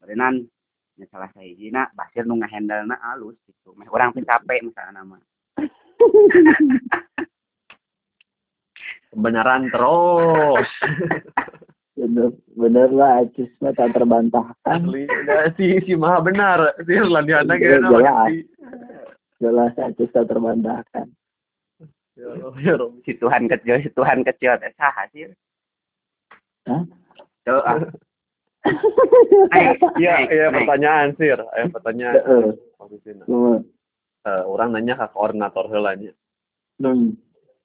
Berenan 0.00 0.40
ya 0.96 1.06
salah 1.10 1.28
saya 1.34 1.44
izina 1.44 1.90
Basir 1.92 2.24
nu 2.24 2.38
ngahandle 2.40 2.86
na 2.88 2.96
alus 3.12 3.36
gitu 3.44 3.74
meh 3.76 3.86
orang 3.90 4.14
capek 4.14 4.62
misalnya 4.62 5.02
nama 5.02 5.18
kebenaran 9.14 9.70
terus 9.70 10.68
bener 11.98 12.34
bener 12.58 12.90
lah 12.90 13.22
Acis 13.22 13.48
mah 13.62 13.70
tak 13.72 13.94
terbantahkan 13.94 14.82
asli 14.82 15.06
Ya, 15.06 15.46
si 15.54 15.78
si 15.86 15.94
maha 15.94 16.18
benar 16.20 16.58
si 16.82 16.98
landiana 16.98 17.54
Iya, 17.54 17.78
ge 17.78 17.86
jelas. 17.86 18.30
jelas 19.38 19.72
Acis 19.78 20.10
tak 20.10 20.26
terbantahkan 20.26 21.06
ya 22.18 22.28
ya 22.58 22.74
si 23.06 23.14
Tuhan 23.14 23.46
kecil 23.46 23.78
si 23.80 23.90
Tuhan 23.94 24.26
kecil 24.26 24.58
teh 24.58 24.74
saha 24.74 25.06
sih 25.14 25.30
Hah? 26.64 26.82
Ah. 27.60 27.76
Iya, 30.00 30.14
iya 30.32 30.46
next. 30.48 30.56
pertanyaan 30.64 31.08
sir, 31.20 31.36
eh 31.36 31.68
pertanyaan. 31.68 32.16
Heeh. 32.24 33.58
Eh, 34.24 34.42
orang 34.48 34.72
nanya 34.72 34.96
ke 34.96 35.06
koordinator 35.12 35.68
heula 35.68 35.92
nya. 36.00 36.16
hmm, 36.80 37.12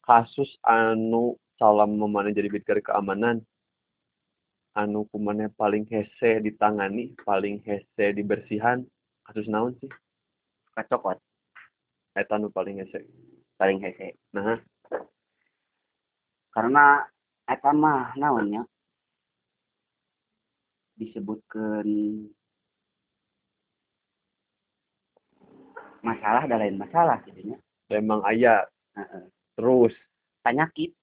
Kasus 0.09 0.49
anu 0.65 1.37
salam 1.61 1.93
memana 1.93 2.33
jadi 2.33 2.49
bidkar 2.49 2.81
keamanan. 2.81 3.45
Anu 4.73 5.05
kumane 5.13 5.53
paling 5.53 5.85
hese 5.85 6.41
ditangani, 6.41 7.13
paling 7.21 7.61
hese 7.61 8.17
dibersihan, 8.17 8.81
kasus 9.29 9.45
naon 9.45 9.77
sih? 9.77 9.91
kacokot. 10.73 11.21
Eta 12.17 12.41
anu 12.41 12.49
paling 12.49 12.81
hese. 12.81 13.05
paling 13.61 13.85
hese. 13.85 14.17
Nah, 14.33 14.57
karena 16.57 17.05
eta 17.45 17.69
mah 17.69 18.15
naonnya 18.17 18.65
disebutkan 20.97 21.85
masalah 26.01 26.49
dan 26.49 26.57
lain 26.65 26.81
masalah 26.81 27.21
jadinya 27.27 27.61
memang 27.91 28.25
aya. 28.25 28.65
Heeh. 28.97 29.38
Terus 29.59 29.91
penyakit 30.39 30.95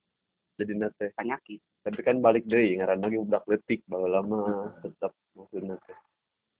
jadi 0.56 0.72
nate. 0.72 1.12
penyakit 1.12 1.60
Tapi 1.84 2.00
kan 2.00 2.24
balik 2.24 2.48
deui 2.48 2.80
ngaran 2.80 3.04
lagi 3.04 3.20
udah 3.20 3.44
letik 3.46 3.84
baheula 3.86 4.24
lama 4.24 4.72
tetap 4.82 5.14
maksudna 5.36 5.76
teh. 5.86 5.94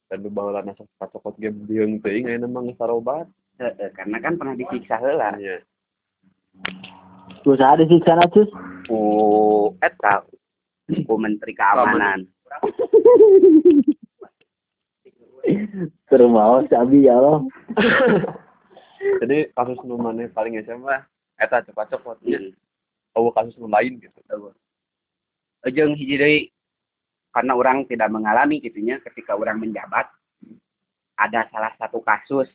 Dan 0.07 0.23
nu 0.23 0.31
baheula 0.31 0.63
nasa 0.63 0.87
kacokot 1.03 1.35
ge 1.41 1.51
bieung 1.51 1.99
teuing 1.99 2.31
ayeuna 2.31 2.47
mah 2.47 2.63
geus 2.63 2.79
sarobat. 2.79 3.27
Heeh, 3.59 3.91
karena 3.97 4.23
kan 4.23 4.39
pernah 4.39 4.55
disiksa 4.55 5.01
heula 5.01 5.35
Iya. 5.41 5.65
usaha 7.47 7.79
disiksa 7.79 8.19
Acis 8.19 8.51
ku 8.91 9.71
eta 9.79 10.27
ku 11.07 11.15
menteri 11.15 11.55
keamanan 11.55 12.27
terus 16.11 16.27
mau 16.27 16.59
sabi 16.67 17.07
ya 17.07 17.19
Allah 17.19 17.47
Jadi 19.23 19.55
kasus 19.55 19.79
maneh 19.87 20.27
paling 20.35 20.59
mah 20.83 21.07
eta 21.37 21.65
cokot-cokot. 21.69 22.19
Hmm. 22.25 22.53
Oh, 23.17 23.33
kasus 23.33 23.57
lain 23.57 23.97
gitu. 24.01 24.21
jeung 25.67 25.99
hiji 25.99 26.15
deui 26.15 26.39
karena 27.35 27.59
orang 27.59 27.83
tidak 27.91 28.07
mengalami 28.13 28.63
gitunya 28.63 29.03
ketika 29.03 29.35
orang 29.35 29.59
menjabat 29.59 30.07
ada 31.19 31.49
salah 31.51 31.75
satu 31.75 31.99
kasus 32.07 32.47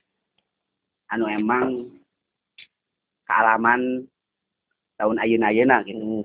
anu 1.12 1.28
emang 1.28 1.92
kealaman 3.28 4.08
tahun 4.96 5.18
ayun-ayuna 5.20 5.84
gitu. 5.84 6.24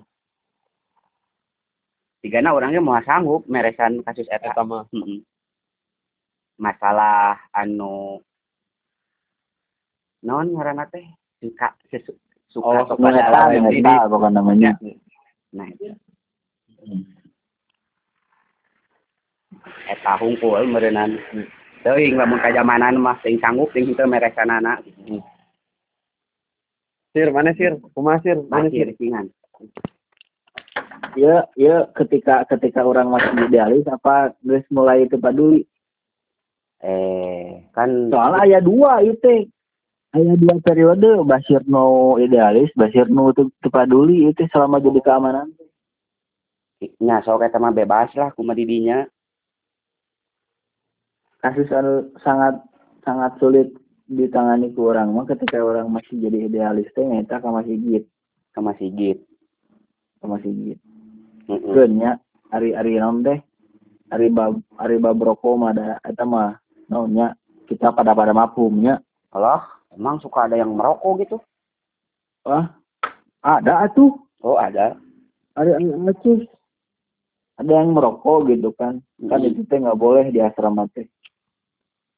Tigana 2.20 2.52
orangnya 2.52 2.82
mau 2.82 2.98
sanggup 3.02 3.48
meresan 3.48 4.04
kasus 4.04 4.28
eta. 4.28 4.52
Eta 4.52 4.62
mah 4.62 4.84
Mm-mm. 4.92 5.24
Masalah 6.56 7.40
anu 7.52 8.20
non 10.24 10.48
ngaranna 10.56 10.88
teh 10.88 11.04
suka 11.38 11.76
sesu, 11.92 12.16
suka 12.56 12.68
Oh, 12.72 12.88
kepada 12.88 13.52
jenis. 13.52 13.84
Neta, 13.84 14.08
bukan 14.08 14.32
namanya. 14.32 14.72
Nah, 15.52 15.68
itu. 15.68 15.92
eta 19.86 20.12
hungkul 20.18 20.66
meureunana. 20.66 21.18
Teuing 21.86 22.18
lamun 22.18 22.42
ka 22.42 22.50
zamanan 22.50 22.98
mah 22.98 23.18
teuing 23.22 23.38
sanggup 23.38 23.70
teuing 23.70 23.94
henteu 23.94 24.10
meresanana 24.10 24.82
gitu. 24.82 25.22
sir 27.14 27.32
mana 27.32 27.56
sir 27.56 27.78
kumaha 27.94 28.20
sir 28.20 28.36
mana 28.50 28.68
sir 28.68 28.90
ringan. 28.98 29.30
Ya, 31.16 31.48
ya 31.56 31.88
ketika 31.96 32.44
ketika 32.44 32.84
orang 32.84 33.08
masih 33.08 33.32
idealis 33.48 33.88
apa 33.88 34.36
guys 34.44 34.66
mulai 34.68 35.08
itu 35.08 35.16
peduli. 35.16 35.64
Eh, 36.84 37.64
kan 37.72 38.12
Soalnya 38.12 38.44
ayah 38.44 38.60
dua 38.60 39.00
itu. 39.00 39.48
Ayah 40.14 40.36
dua 40.38 40.54
periode 40.62 41.26
Basir 41.26 41.66
no 41.66 42.14
idealis, 42.22 42.70
Basir 42.78 43.10
no 43.10 43.34
itu 43.34 43.50
itu 43.50 43.70
itu 44.30 44.42
selama 44.54 44.78
jadi 44.78 45.00
keamanan. 45.02 45.50
nya 47.00 47.24
sok 47.24 47.48
eta 47.48 47.56
mah 47.56 47.72
bebas 47.72 48.12
lah 48.14 48.30
kumaha 48.36 48.60
didinya. 48.60 49.08
Kasus 51.40 51.72
anu 51.72 52.12
sangat 52.20 52.60
sangat 53.00 53.32
sulit 53.40 53.72
ditangani 54.06 54.70
ke 54.70 54.80
orang 54.80 55.10
mah 55.10 55.26
ketika 55.26 55.58
orang 55.58 55.88
masih 55.88 56.20
jadi 56.20 56.46
idealis 56.46 56.86
teh 56.92 57.02
nyata 57.02 57.42
ka 57.42 57.48
masih 57.48 57.74
git, 57.80 58.04
ke 58.54 58.60
masjid. 58.60 59.16
ka 60.20 60.26
masih 60.28 60.52
git. 60.52 60.78
Heeh. 61.48 61.64
Keun 61.64 61.92
nya 61.96 62.20
ari 62.52 62.76
ari 62.76 63.00
naon 63.00 63.24
teh? 63.24 63.40
Ari 64.12 64.30
bab 64.30 64.60
ari 64.78 64.96
bab 65.00 65.18
rokok 65.18 65.54
mah 65.58 65.72
ada 65.74 65.98
eta 66.04 66.22
mah 66.28 66.60
naon 66.92 67.16
nya 67.16 67.34
kita 67.66 67.90
pada 67.90 68.14
pada 68.14 68.30
mafhumnya 68.30 69.02
Allah, 69.34 69.75
emang 69.96 70.20
suka 70.20 70.46
ada 70.46 70.60
yang 70.60 70.76
merokok 70.76 71.24
gitu? 71.24 71.36
Wah, 72.46 72.70
ada 73.42 73.88
atuh. 73.88 74.14
Oh, 74.44 74.54
ada. 74.60 74.94
Ada 75.56 75.80
yang 75.80 76.06
ngecus. 76.06 76.46
Ada 77.56 77.72
yang 77.82 77.96
merokok 77.96 78.52
gitu 78.52 78.70
kan. 78.76 79.00
Kan 79.26 79.40
Mm. 79.42 79.48
itu 79.50 79.60
teh 79.66 79.80
nggak 79.80 79.98
boleh 79.98 80.28
di 80.28 80.38
asrama 80.44 80.86
teh. 80.92 81.08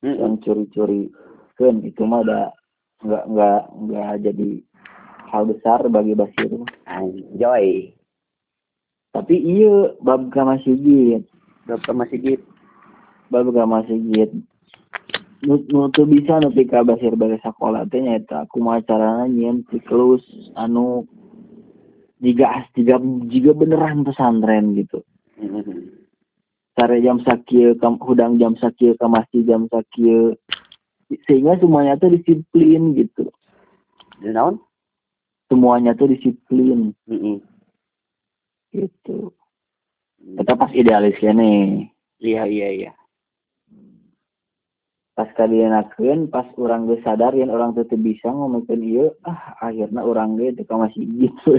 Mm-mm. 0.02 0.18
Yang 0.18 0.34
curi-curi. 0.42 1.08
Kan 1.54 1.86
itu 1.86 2.02
mah 2.02 2.26
ada 2.26 2.52
nggak 3.06 3.24
nggak 3.30 3.60
nggak 3.86 4.12
jadi 4.26 4.50
hal 5.30 5.42
besar 5.46 5.86
bagi 5.86 6.18
Basir. 6.18 6.50
Anjoy. 6.90 7.94
Tapi 9.14 9.34
iya 9.38 9.94
bab 10.02 10.28
ka 10.34 10.42
masjid. 10.42 11.22
Udah 11.64 11.78
ke 11.80 11.92
masjid. 11.94 12.38
Bab 13.30 13.46
ka 13.54 13.64
masjid. 13.64 14.30
Nu, 15.38 15.62
bisa 16.10 16.42
nepi 16.42 16.66
ka 16.66 16.82
Basir 16.82 17.14
bari 17.14 17.38
sakola. 17.38 17.86
Teh 17.86 18.02
nyaeta 18.02 18.50
kumaha 18.50 18.82
carana 18.82 19.30
nyieun 19.30 19.62
siklus 19.70 20.22
anu 20.58 21.06
jika 22.18 22.66
jika 22.74 22.98
jika 23.30 23.50
beneran 23.54 24.02
pesantren 24.02 24.74
gitu. 24.74 25.06
Sare 26.74 26.98
jam 27.02 27.22
kam 27.78 28.02
hudang 28.02 28.38
jam 28.42 28.58
sakieu 28.58 28.98
ka 28.98 29.06
masjid 29.06 29.46
jam 29.46 29.70
sakieu 29.70 30.34
sehingga 31.26 31.54
semuanya 31.62 31.94
tuh 31.98 32.10
disiplin 32.10 32.98
gitu. 32.98 33.30
Naon? 34.22 34.58
semuanya 35.48 35.96
tuh 35.96 36.12
disiplin. 36.12 36.92
Gitu. 38.68 39.32
Kita 40.18 40.52
pas 40.54 40.70
idealis 40.76 41.16
kene 41.16 41.88
Iya, 42.18 42.44
iya, 42.50 42.68
iya. 42.74 42.92
Pas 45.18 45.26
kadienakeun 45.34 46.30
pas 46.30 46.46
orang 46.54 46.86
geus 46.86 47.02
sadar 47.02 47.34
yen 47.34 47.50
orang 47.50 47.74
teu 47.74 47.82
teu 47.90 47.98
bisa 47.98 48.30
ngomongkeun 48.30 48.86
ieu 48.86 49.10
ah 49.26 49.58
akhirnya 49.58 50.06
orang 50.06 50.38
teu 50.38 50.62
ka 50.62 50.78
masjid 50.78 51.10
gitu 51.10 51.58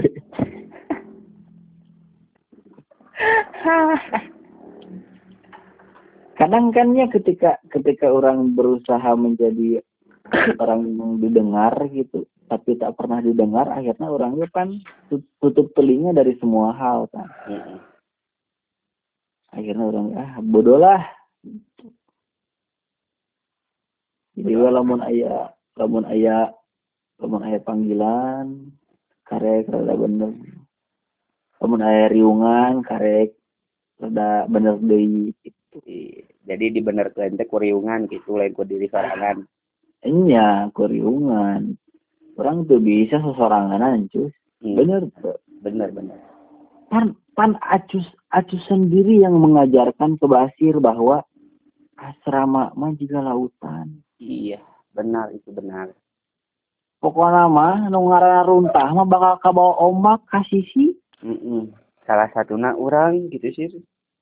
kadang 6.40 6.72
kan 6.72 6.96
ya 6.96 7.04
ketika 7.12 7.60
ketika 7.68 8.08
orang 8.08 8.56
berusaha 8.56 9.12
menjadi 9.12 9.84
orang 10.56 10.96
yang 10.96 11.20
didengar 11.20 11.76
gitu 11.92 12.24
tapi 12.48 12.80
tak 12.80 12.96
pernah 12.96 13.20
didengar 13.20 13.68
akhirnya 13.68 14.08
orangnya 14.08 14.48
kan 14.48 14.72
tut- 15.12 15.28
tutup 15.36 15.76
telinga 15.76 16.16
dari 16.16 16.32
semua 16.40 16.72
hal 16.72 17.12
kan. 17.12 17.28
Akhirnya 19.52 19.84
orang 19.84 20.16
ah 20.16 20.40
bodoh 20.40 20.80
lah 20.80 21.04
jadi 24.40 24.56
we 24.56 24.68
lamun 24.72 25.00
aya 25.04 25.52
lamun 25.76 26.08
aya 26.08 26.50
lamun 27.20 27.44
aya 27.44 27.60
panggilan 27.60 28.72
karek 29.28 29.68
rada 29.68 29.94
bener 29.94 30.32
lamun 31.60 31.84
aya 31.84 32.08
riungan 32.08 32.80
karek 32.80 33.36
rada 34.00 34.48
bener 34.48 34.80
deui 34.80 35.36
Iya. 35.86 36.26
Jadi 36.50 36.82
dibenerkeun 36.82 37.38
teh 37.38 37.46
kuriungan 37.46 38.10
gitu 38.10 38.34
lain 38.34 38.50
ku 38.50 38.66
diri 38.66 38.90
sorangan. 38.90 39.46
enya 40.00 40.72
kuriungan 40.72 41.76
orang 42.40 42.64
tuh 42.64 42.80
bisa 42.80 43.20
sesorangan 43.20 44.08
cus 44.08 44.32
Hmm. 44.60 44.76
bener. 44.76 45.08
Bener, 45.64 45.88
bener. 45.88 46.20
pan 46.92 47.16
pan 47.32 47.56
acus 47.64 48.04
acus 48.28 48.60
sendiri 48.68 49.24
yang 49.24 49.36
mengajarkan 49.40 50.20
ke 50.20 50.26
Basir 50.28 50.76
bahwa 50.84 51.24
asrama 51.96 52.68
mah 52.76 52.92
juga 52.96 53.24
lautan 53.24 54.04
Iya, 54.20 54.60
benar 54.92 55.32
itu 55.32 55.48
benar. 55.50 55.96
pokoknya 57.00 57.48
mah 57.48 57.88
nu 57.88 58.12
ngaranna 58.12 58.44
runtah 58.44 58.92
mah 58.92 59.08
bakal 59.08 59.40
kabawa 59.40 59.72
ombak 59.80 60.20
ka 60.28 60.44
sisi 60.44 60.92
Mm-mm. 61.24 61.72
Salah 62.04 62.28
satunya 62.32 62.76
orang 62.76 63.32
gitu 63.32 63.48
sih. 63.56 63.68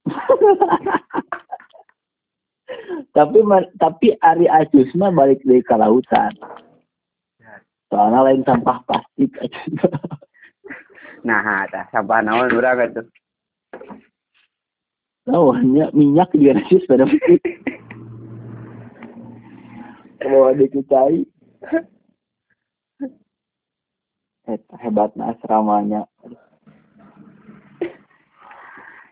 tapi 3.17 3.39
tapi 3.83 4.15
Ari 4.23 4.47
Acus 4.47 4.95
mah 4.95 5.11
balik 5.11 5.43
dari 5.43 5.63
ke 5.65 5.75
lautan 5.75 6.31
soalnya 7.89 8.21
lain 8.31 8.45
sampah 8.45 8.79
plastik 8.85 9.33
Nah, 11.27 11.67
tah 11.67 11.85
sampah 11.91 12.23
naon 12.23 12.55
urang 12.55 12.79
atuh. 12.79 13.03
Nawannya 15.27 15.91
minyak 15.91 16.31
juga 16.31 16.63
Acus 16.63 16.87
pada 16.87 17.05
plastik 20.19 20.35
bawa 20.35 20.51
dicucai 20.59 21.23
Eta 24.49 24.81
hebatnya 24.81 25.37
asramanya. 25.37 26.09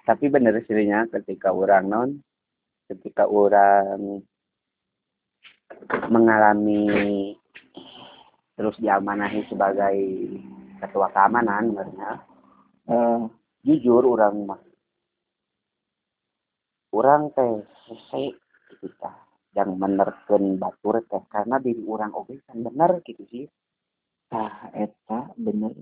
Tapi 0.08 0.32
bener 0.32 0.64
sihnya 0.64 1.04
ketika 1.12 1.52
orang 1.52 1.92
non, 1.92 2.10
ketika 2.88 3.28
orang 3.28 4.24
mengalami 6.08 7.36
terus 8.56 8.80
diamanahi 8.80 9.44
sebagai 9.52 9.96
ketua 10.80 11.12
keamanan 11.12 11.68
sebenarnya 11.68 12.24
Eh, 12.86 13.20
jujur 13.66 14.06
orang 14.14 14.46
mah 14.46 14.62
orang 16.94 17.34
teh 17.34 17.66
hese 17.90 18.38
kita 18.78 19.25
yang 19.56 19.80
menerken 19.80 20.60
batur 20.60 21.00
teh. 21.08 21.24
Karena 21.32 21.56
diri 21.56 21.80
orang 21.88 22.12
oge 22.12 22.44
kan 22.44 22.60
bener 22.60 23.00
gitu 23.08 23.24
sih. 23.32 23.48
Tah 24.28 24.68
eta 24.76 25.32
bener. 25.40 25.72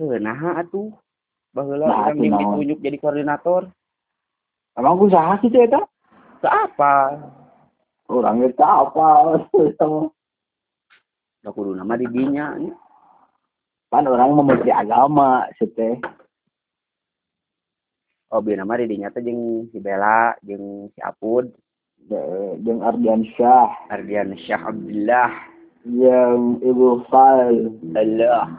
Nah 0.00 0.56
atuh. 0.56 0.88
Nah, 1.52 1.68
orang 1.68 2.16
naon? 2.16 2.64
ditunjuk 2.64 2.78
jadi 2.80 2.96
koordinator. 2.96 3.68
Emang 4.72 4.96
usaha 5.04 5.36
sih 5.44 5.52
teh 5.52 5.68
eta? 5.68 5.84
Ke 6.40 6.48
apa? 6.48 7.20
Orang 8.08 8.40
itu 8.40 8.64
apa? 8.64 9.36
Lah 11.42 11.50
kudu 11.50 11.76
nama 11.76 11.98
di 12.00 12.06
dinya 12.08 12.56
nya. 12.56 12.72
kan 13.92 14.08
orang 14.08 14.32
menteri 14.40 14.72
agama 14.72 15.44
sih 15.60 15.68
teh. 15.76 16.00
Oh, 18.32 18.40
bi 18.40 18.56
nama 18.56 18.80
di 18.80 18.88
dinya 18.88 19.12
teh 19.12 19.20
jeung 19.20 19.68
si 19.68 19.76
Bella, 19.76 20.32
jeung 20.40 20.88
si 20.96 21.00
Apud, 21.04 21.52
De- 22.12 22.60
jeung 22.60 22.84
Ardian 22.84 23.24
Syah 23.32 23.72
Ardian 23.88 24.36
Syah 24.36 24.68
Abdullah. 24.68 25.32
yang 25.88 26.60
Ibu 26.60 27.08
Fal 27.08 27.72
Allah. 27.96 28.52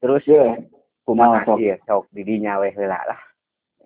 terus 0.00 0.24
Ye. 0.26 0.68
kumaha 1.04 1.42
Nah, 1.42 1.44
sok. 1.48 1.58
ieu 1.58 1.76
sok 1.84 2.04
di 2.12 2.22
dinya 2.22 2.60
we 2.60 2.70
heula 2.72 3.00
lah 3.08 3.20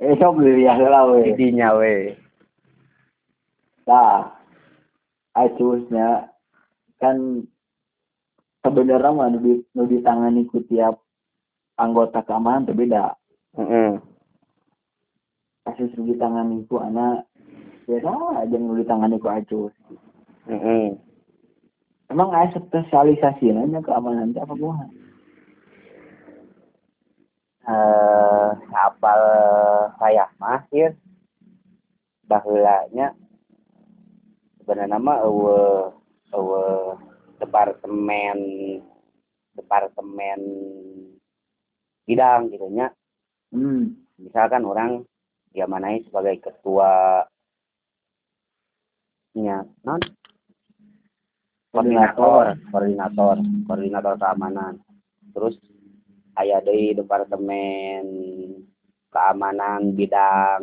Eh 0.02 0.18
sok 0.18 0.42
dilihat 0.42 0.82
lah 0.82 1.06
di 1.22 1.30
we. 1.30 1.38
dinya 1.38 1.68
we 1.78 1.94
Nah, 3.84 4.32
acusnya 5.36 6.32
kan 6.96 7.44
sebenarnya 8.64 9.12
mah 9.12 9.28
nu 9.28 9.60
ditangani 9.84 10.48
ku 10.48 10.64
tiap 10.64 11.03
anggota 11.78 12.22
keamanan 12.22 12.66
teu 12.66 12.76
beda. 12.76 13.14
heeh 13.58 13.98
Kasus 15.64 15.96
nu 15.96 16.04
ditangani 16.04 16.66
ku 16.68 16.76
anak 16.78 17.24
beda 17.88 18.44
aja 18.44 18.56
nu 18.56 18.76
ditangani 18.78 19.16
ku 19.18 19.28
acus. 19.30 19.74
heeh 20.50 20.94
Emang 22.12 22.30
ada 22.30 22.52
spesialisasi 22.52 23.50
nanya 23.50 23.80
keamanan 23.80 24.36
teh 24.36 24.44
apa 24.44 24.54
kumaha? 24.54 24.86
eh 27.64 28.50
apal 28.76 29.20
saya 29.96 30.28
mah 30.36 30.68
ieu 30.68 30.92
baheulanya 32.28 33.16
sebenarnya 34.60 35.00
mah 35.00 35.24
eueuh 35.24 35.88
eueuh 36.36 36.92
departemen 37.40 38.36
departemen 39.56 40.40
bidang 42.04 42.52
gitu 42.52 42.68
nya. 42.70 42.92
Hmm. 43.54 43.94
misalkan 44.18 44.66
orang 44.66 45.06
diamanai 45.54 46.02
sebagai 46.06 46.42
ketua 46.42 47.22
nya 49.34 49.62
non? 49.86 50.02
Koordinator. 51.74 52.54
Koordinator. 52.70 53.36
Koordinator. 53.66 54.14
Keamanan. 54.14 54.78
Terus 55.34 55.58
aya 56.38 56.62
deui 56.62 56.94
departemen 56.94 58.06
keamanan 59.10 59.94
bidang 59.94 60.62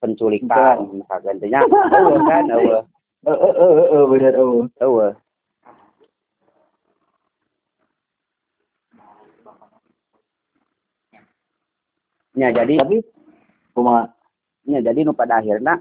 penculikan 0.00 0.88
misalkan 0.96 1.36
teh 1.36 1.52
nya. 1.52 1.60
Eueuh 1.68 2.20
kan 2.24 2.48
eueuh 2.48 2.84
Eh 3.26 3.34
eh 3.34 3.54
eh 3.58 3.86
eh 3.98 4.04
bener 4.06 4.34
nya 12.38 12.54
jadi 12.54 12.86
Tapi 12.86 13.02
kumaha? 13.74 14.14
Ya, 14.68 14.84
jadi 14.84 15.00
nu 15.02 15.16
pada 15.16 15.40
akhirnya 15.40 15.80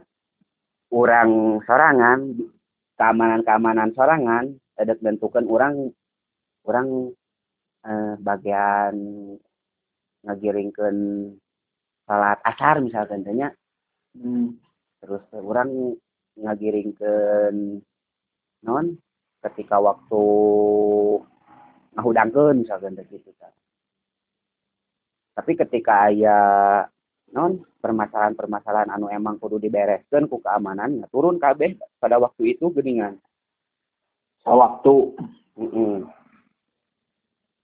orang 0.95 1.59
sorangan 1.67 2.39
keamanan-keamanan 2.95 3.91
sorangan 3.93 4.55
ada 4.79 4.95
bentukan 4.97 5.43
orang 5.45 5.91
orang 6.63 7.11
eh, 7.83 8.15
bagian 8.23 8.95
ngagiringkeun 10.23 10.97
salat 12.07 12.39
asar 12.47 12.79
misalkan 12.79 13.27
teh 13.27 13.35
nya. 13.35 13.51
Hmm. 14.17 14.57
terus 14.97 15.21
orang 15.35 15.93
ngagiringkeun 16.41 17.85
non 18.65 18.85
ketika 19.45 19.77
waktu 19.77 20.23
ngahudangkeun 21.93 22.65
misalkan 22.65 22.95
teh 22.95 23.05
gitu 23.11 23.29
kan. 23.37 23.51
Tapi 25.37 25.53
ketika 25.53 26.09
aya 26.09 26.39
non 27.29 27.61
permasalahan-permasalahan 27.77 28.89
anu 28.89 29.05
emang 29.13 29.37
kudu 29.37 29.61
dibereskeun 29.61 30.25
ku 30.25 30.41
keamanan 30.41 30.97
ya 30.97 31.05
turun 31.13 31.37
kabeh 31.37 31.77
pada 32.01 32.17
waktu 32.17 32.57
itu 32.57 32.73
geningan. 32.73 33.21
Sawaktu 34.41 35.13
Mm-mm. 35.61 36.09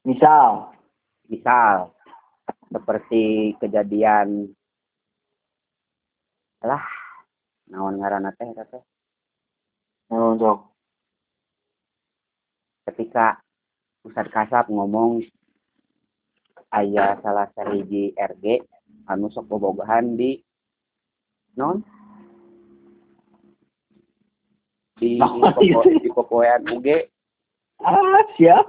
misal. 0.06 0.70
Misal. 1.26 1.90
Seperti 2.70 3.58
kejadian 3.58 4.54
lah 6.62 6.86
naon 7.74 7.98
ngaranna 7.98 8.38
teh 8.38 8.54
teh? 8.54 8.84
Sok 10.14 10.60
ketika 12.86 13.42
Ustad 14.06 14.28
Kasap 14.30 14.70
ngomong 14.70 15.24
aya 16.74 17.22
salah 17.22 17.48
sahiji 17.54 18.18
RG 18.18 18.66
anu 19.08 19.30
sok 19.30 19.46
bobogohan 19.48 20.18
di 20.18 20.42
non? 21.54 21.86
Di 24.98 25.22
Apa 25.22 25.54
popo, 25.54 25.62
itu? 25.62 25.90
di 26.02 26.10
UG 26.74 26.88
ah 27.84 28.24
siap. 28.36 28.68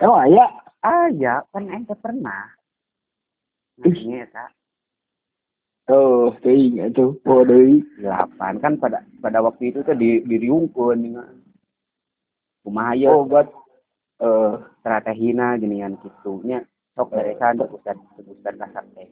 Emang 0.00 0.24
aya? 0.24 0.46
Aya 0.80 1.44
kan 1.52 1.68
ente 1.68 1.92
pernah. 1.98 2.58
Nah, 3.78 3.94
ini 3.94 4.26
eta 4.26 4.50
oh 5.88 6.36
teuing 6.44 6.84
atuh 6.84 7.16
oh 7.24 7.42
deui 7.46 7.80
delapan 7.96 8.60
kan 8.60 8.74
pada 8.76 9.06
pada 9.24 9.40
waktu 9.40 9.72
itu 9.72 9.80
tuh 9.86 9.96
di 9.96 10.20
diriungkeun 10.26 11.16
kumaha 12.66 12.92
ye 12.98 13.08
oh 13.08 13.24
buat 13.24 13.48
eh 14.18 14.54
strategina 14.82 15.54
ginian 15.62 15.94
kitu 16.02 16.42
nya 16.42 16.66
sok 16.98 17.14
beresan 17.14 17.62
Ustad 17.62 17.94
Ustad 18.18 18.54
Kasap 18.58 18.86
teh. 18.98 19.06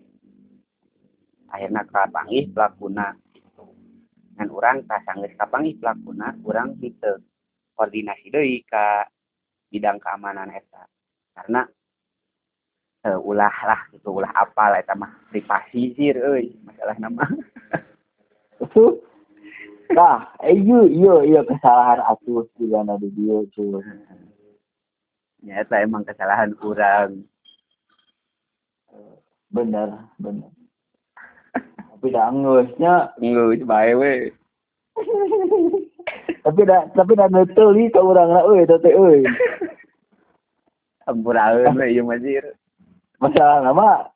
Akhirnya 1.46 1.86
kapanggih 1.86 2.50
pelakuna 2.50 3.14
dan 4.36 4.50
orang 4.50 4.82
tas 4.90 5.00
sanggeus 5.06 5.32
kapanggih 5.38 5.78
pelakuna 5.78 6.34
orang 6.42 6.74
gitu 6.82 7.22
koordinasi 7.78 8.34
deui 8.34 8.66
ka 8.66 9.06
bidang 9.70 10.02
keamanan 10.02 10.50
eta. 10.50 10.90
Karena 11.38 11.62
eh, 13.06 13.14
ulah 13.14 13.56
lah 13.62 13.80
gitu 13.94 14.10
ulah 14.10 14.34
apa 14.34 14.74
lah 14.74 14.82
eta 14.82 14.98
mah 14.98 15.14
privasi 15.30 15.94
sih 15.94 16.10
euy 16.10 16.50
masalah 16.66 16.98
nama 16.98 17.22
itu. 18.66 18.98
Nah 19.94 20.34
eh 20.42 20.58
iya 20.58 20.80
iya 20.90 21.14
iya 21.22 21.40
kesalahan 21.46 22.02
aku 22.02 22.42
juga 22.58 22.82
ada 22.82 22.98
di 22.98 23.06
dia 23.14 23.38
cuy 23.54 23.78
ya 25.46 25.62
eta 25.62 25.78
emang 25.78 26.02
kesalahan 26.02 26.52
orang. 26.58 27.22
Bener 29.54 30.10
bener 30.18 30.50
tapi 31.96 32.12
dah 32.12 32.28
ngeusnya 32.28 32.94
ngeus 33.24 33.64
bae 33.64 33.96
we 33.96 34.14
tapi 36.46 36.60
dah 36.68 36.86
tapi 36.92 37.12
dah 37.16 37.24
betul 37.32 37.72
ni 37.72 37.88
ke 37.88 37.96
orang 37.96 38.36
lah 38.36 38.44
euy 38.44 38.68
teh 38.68 38.92
euy 38.92 39.24
ampuraeun 41.08 41.72
we 41.72 42.04
mah 42.04 42.20
Zir. 42.20 42.44
masalah 43.16 43.64
nama 43.64 44.12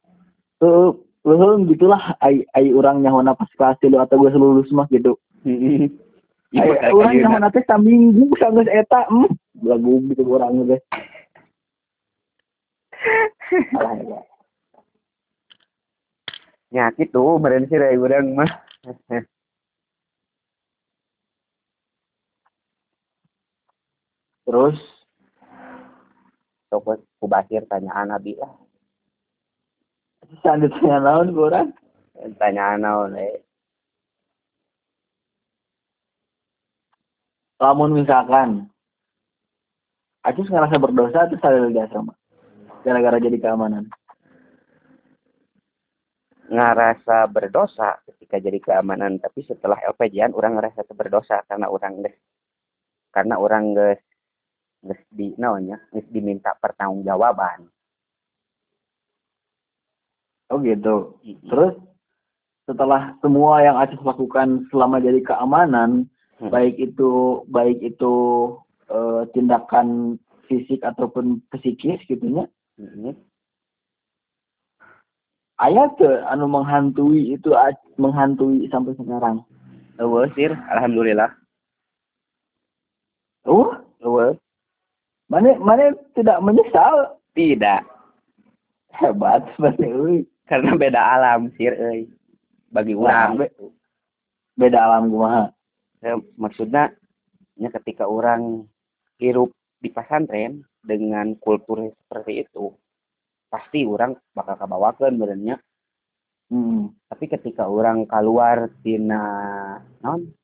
tuh 0.60 1.02
luhung 1.24 1.72
gitulah 1.72 2.14
ai 2.20 2.44
ai 2.52 2.68
orang 2.76 3.00
nyahona 3.00 3.32
pas 3.32 3.48
kelas 3.56 3.80
tilu 3.80 3.96
atau 3.96 4.22
gue 4.22 4.32
lulus 4.38 4.68
mah 4.70 4.84
gitu. 4.92 5.16
Iya, 5.42 6.62
ai 6.84 6.92
orang 6.92 7.16
nyahona 7.16 7.48
teh 7.48 7.64
saminggu 7.64 8.28
sanggeus 8.36 8.68
eta 8.68 9.08
hmm. 9.08 9.34
Lagu 9.64 10.04
gitu 10.12 10.22
orang 10.30 10.68
teh 10.68 10.80
Ya. 13.50 14.20
Ya 16.70 16.84
gitu, 16.94 17.34
meren 17.42 17.66
sih 17.66 17.74
dari 17.74 17.98
urang 17.98 18.38
mah. 18.38 18.50
terus 24.50 24.82
Sok 26.66 26.98
ku 27.22 27.26
Basir 27.30 27.62
tanyaan 27.70 28.10
Nabi 28.10 28.34
lah. 28.34 28.50
selanjutnya 30.42 30.98
naon 30.98 31.30
ke 31.30 31.38
orang 31.38 31.68
Tanyaan 32.38 32.82
naon 32.82 33.14
eh. 33.14 33.42
lamun 37.62 37.94
misalkan 37.94 38.66
Acus 40.26 40.50
ngerasa 40.50 40.82
berdosa 40.82 41.30
terus 41.30 41.46
ada 41.46 41.70
di 41.70 41.78
asrama 41.78 42.19
gara-gara 42.82 43.18
jadi 43.20 43.38
keamanan 43.38 43.88
Ngerasa 46.50 47.30
berdosa 47.30 48.02
ketika 48.10 48.42
jadi 48.42 48.58
keamanan, 48.58 49.22
tapi 49.22 49.46
setelah 49.46 49.78
LPJ-an 49.94 50.34
orang 50.34 50.58
ngerasa 50.58 50.82
berdosa 50.98 51.46
karena 51.46 51.70
orang 51.70 52.02
geus 52.02 52.18
karena 53.14 53.38
orang 53.38 53.70
geus 53.70 54.02
geus 54.82 54.98
di 55.14 55.30
naonnya, 55.38 55.78
geus 55.94 56.10
diminta 56.10 56.50
pertanggungjawaban. 56.58 57.70
oh 60.50 60.58
gitu 60.66 61.22
terus 61.46 61.78
setelah 62.66 63.14
semua 63.22 63.62
yang 63.62 63.78
Acus 63.78 64.02
lakukan 64.02 64.66
selama 64.74 64.98
jadi 64.98 65.22
keamanan 65.22 66.10
Hmm. 66.40 66.48
baik 66.48 66.80
itu 66.80 67.44
baik 67.52 67.84
itu 67.84 68.14
eh, 68.88 69.22
tindakan 69.36 70.16
fisik 70.48 70.80
ataupun 70.80 71.44
psikis 71.52 72.00
gitunya. 72.08 72.48
Ayah 75.60 75.88
ke 76.00 76.08
anu 76.28 76.48
menghantui 76.48 77.36
itu 77.36 77.52
menghantui 78.00 78.66
sampai 78.72 78.96
sekarang 78.96 79.44
Eueuh, 80.00 80.32
Sir. 80.32 80.56
Alhamdulillah. 80.72 81.28
uh 83.44 83.84
Eueuh. 84.00 84.32
Mana 85.28 85.60
mana 85.60 85.92
tidak 86.16 86.40
menyesal 86.40 87.20
tidak 87.36 87.84
hebat 88.96 89.44
seperti 89.54 90.24
karena 90.50 90.74
beda 90.74 90.98
alam 90.98 91.52
sir 91.54 91.70
euy 91.76 92.08
bagi 92.74 92.96
Nah, 92.96 93.30
orang 93.30 93.46
be- 93.46 93.54
Beda 94.58 94.78
alam 94.82 95.12
kumaha. 95.12 95.52
Ya, 96.02 96.16
maksudnya 96.40 96.90
ya 97.60 97.68
ketika 97.80 98.08
orang 98.08 98.64
hirup 99.20 99.52
di 99.84 99.92
pesantren 99.92 100.64
dengan 100.80 101.36
kultur 101.36 101.92
seperti 102.06 102.44
itu 102.48 102.72
pasti 103.50 103.84
orang 103.84 104.16
bakal 104.32 104.56
kebawakan 104.56 105.18
badannya 105.18 105.56
Hmm. 106.50 106.90
tapi 107.06 107.30
ketika 107.30 107.70
orang 107.70 108.10
keluar 108.10 108.66
tina 108.82 109.22
non 110.02 110.34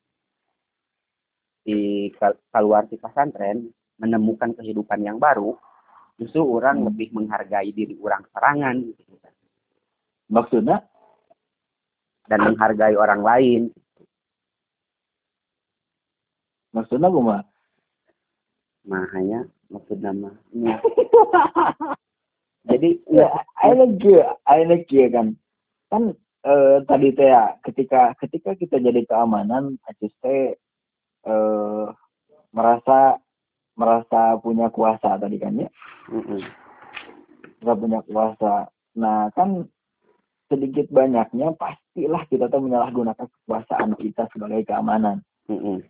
di 1.66 2.14
keluar 2.54 2.86
di 2.86 2.94
pesantren 2.94 3.74
menemukan 3.98 4.54
kehidupan 4.54 5.02
yang 5.02 5.18
baru 5.18 5.58
justru 6.14 6.46
orang 6.46 6.78
Hmm. 6.78 6.94
lebih 6.94 7.10
menghargai 7.10 7.74
diri 7.74 7.98
orang 7.98 8.22
serangan 8.30 8.86
gitu. 8.86 9.18
Maksudnya 10.30 10.86
dan 12.30 12.54
menghargai 12.54 12.94
orang 12.94 13.22
lain 13.26 13.62
maksudnya 16.70 17.10
kumaha? 17.10 17.42
makanya 18.86 19.42
maksudnya 19.42 19.55
mah 19.70 20.34
ya. 20.54 20.76
jadi 22.70 22.90
Ya, 23.06 23.32
ayeuna 23.64 23.96
kieu, 23.96 24.20
ayeuna 24.44 24.76
kieu 24.84 25.08
kan. 25.08 25.26
Kan 25.88 26.02
eh, 26.44 26.76
tadi 26.84 27.14
teh 27.16 27.30
ya, 27.32 27.56
ketika 27.64 28.12
ketika 28.20 28.52
kita 28.58 28.76
jadi 28.82 29.06
keamanan, 29.08 29.80
Acis 29.88 30.12
teh 30.20 30.58
eh, 31.24 31.86
merasa 32.52 33.16
merasa 33.76 34.40
punya 34.40 34.72
kuasa 34.72 35.20
tadi 35.20 35.36
kan 35.40 35.60
ya, 35.60 35.70
merasa 37.60 37.80
punya 37.80 38.00
kuasa. 38.04 38.54
Nah, 38.96 39.28
kan 39.36 39.68
sedikit 40.48 40.88
banyaknya 40.88 41.52
pastilah 41.58 42.22
kita 42.30 42.48
tuh 42.48 42.62
menyalahgunakan 42.62 43.26
kekuasaan 43.26 43.98
kita 43.98 44.30
sebagai 44.32 44.64
keamanan. 44.64 45.20
Mm-mm. 45.50 45.82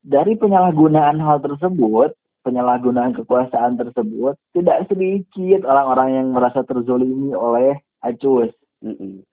Dari 0.00 0.32
penyalahgunaan 0.36 1.20
hal 1.20 1.44
tersebut, 1.44 2.16
penyalahgunaan 2.40 3.12
kekuasaan 3.20 3.76
tersebut, 3.76 4.36
tidak 4.56 4.88
sedikit 4.88 5.68
orang-orang 5.68 6.08
yang 6.16 6.26
merasa 6.32 6.64
terzolimi 6.64 7.36
oleh 7.36 7.76
Acus. 8.00 8.52
Mm-mm. 8.80 9.24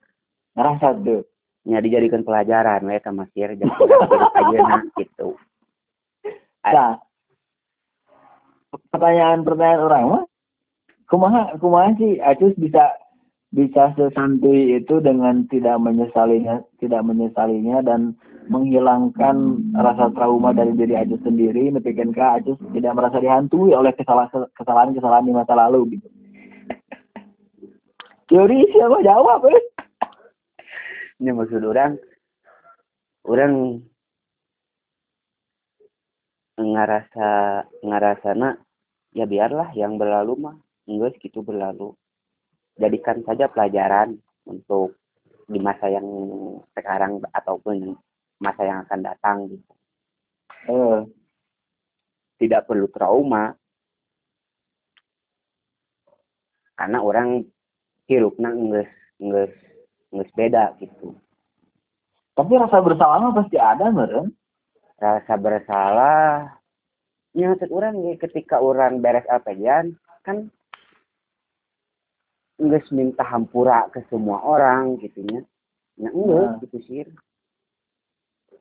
Ngerasa 0.55 0.99
tuh. 1.03 1.23
ya 1.67 1.83
dijadikan 1.83 2.23
pelajaran 2.23 2.87
masir 3.11 3.51
jangan 3.59 3.75
hidup 3.75 4.31
ayeuna 4.39 4.79
gitu 4.95 5.35
Nah, 6.67 6.99
pertanyaan-pertanyaan 8.91 9.83
orang 9.83 10.03
mah, 10.07 10.23
kumaha 11.07 11.55
kumaha 11.59 11.95
sih 11.95 12.19
Acus 12.19 12.53
bisa 12.59 12.91
bisa 13.47 13.95
sesantuy 13.95 14.75
itu 14.75 14.99
dengan 14.99 15.47
tidak 15.47 15.79
menyesalinya, 15.79 16.59
tidak 16.83 17.01
menyesalinya 17.07 17.79
dan 17.79 18.19
menghilangkan 18.47 19.35
rasa 19.75 20.11
trauma 20.15 20.55
dari 20.55 20.73
diri 20.75 20.95
Acus 20.95 21.21
sendiri, 21.23 21.71
nepikeun 21.71 22.15
ka 22.15 22.39
Acus 22.39 22.57
tidak 22.71 22.95
merasa 22.95 23.19
dihantui 23.19 23.75
oleh 23.75 23.91
kesalahan 23.93 24.47
kesalahan-kesalahan 24.55 25.27
di 25.27 25.33
masa 25.35 25.53
lalu 25.55 25.97
gitu. 25.97 26.07
Teori 28.27 28.59
siapa 28.75 28.99
jawab 29.07 29.47
eh? 29.47 29.77
ini 31.17 31.33
maksud 31.33 31.61
orang 31.65 31.97
orang 33.25 33.81
ngerasa 36.57 37.29
ngerasana 37.81 38.57
ya 39.13 39.25
biarlah 39.25 39.73
yang 39.73 39.97
berlalu 39.97 40.33
mah 40.37 40.55
enggak 40.85 41.17
gitu 41.21 41.41
berlalu 41.41 41.93
jadikan 42.77 43.21
saja 43.25 43.49
pelajaran 43.49 44.21
untuk 44.45 44.97
di 45.49 45.57
masa 45.57 45.89
yang 45.89 46.05
sekarang 46.77 47.21
ataupun 47.33 47.97
masa 48.37 48.61
yang 48.65 48.79
akan 48.85 48.99
datang 49.01 49.37
gitu. 49.49 49.71
Eh, 50.67 50.99
tidak 52.37 52.65
perlu 52.69 52.87
trauma. 52.89 53.53
Karena 56.77 57.01
orang 57.01 57.41
hirupna 58.05 58.53
nges 58.53 58.91
nges 59.17 59.53
nges 60.13 60.29
beda 60.37 60.77
gitu. 60.77 61.17
Tapi 62.37 62.53
rasa 62.53 62.77
bersalah 62.85 63.17
mah 63.17 63.33
pasti 63.33 63.57
ada 63.57 63.89
meren. 63.89 64.33
rasa 64.97 65.37
bersalah 65.37 66.57
nyata 67.37 67.69
orang 67.69 68.01
ya 68.01 68.17
ketika 68.17 68.57
orang 68.57 68.97
beres 68.97 69.29
LPG 69.29 69.93
kan 70.25 70.49
nggak 72.57 72.89
minta 72.89 73.21
hampura 73.21 73.85
ke 73.93 74.01
semua 74.09 74.41
orang 74.41 74.97
gitu 74.97 75.21
nya 75.21 75.45
ya 76.01 76.09
enggak 76.09 76.49
Nah. 76.49 76.57
gitu 76.65 76.77
sih 76.89 77.05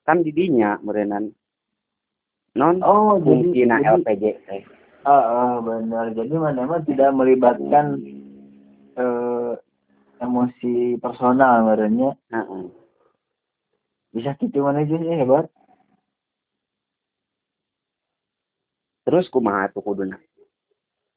kan 0.06 0.22
didinya 0.22 0.78
merenan 0.80 1.34
non 2.54 2.80
Oh, 2.80 3.18
jadi 3.18 3.66
LPG 3.68 4.24
teh 4.46 4.62
Ah, 5.02 5.22
ah, 5.22 5.54
benar. 5.62 6.10
Jadi 6.10 6.34
mana 6.34 6.66
mah 6.66 6.82
tidak 6.82 7.14
melibatkan 7.14 7.94
eh, 8.96 9.52
emosi 10.18 10.98
personal 10.98 11.62
merenya. 11.62 12.10
Heeh. 12.26 12.66
Bisa 14.10 14.34
gitu 14.34 14.66
mana 14.66 14.82
sih 14.82 14.98
hebat. 14.98 15.46
terus 19.06 19.30
kumaha 19.30 19.70
tuh 19.70 19.86
kuduna 19.86 20.18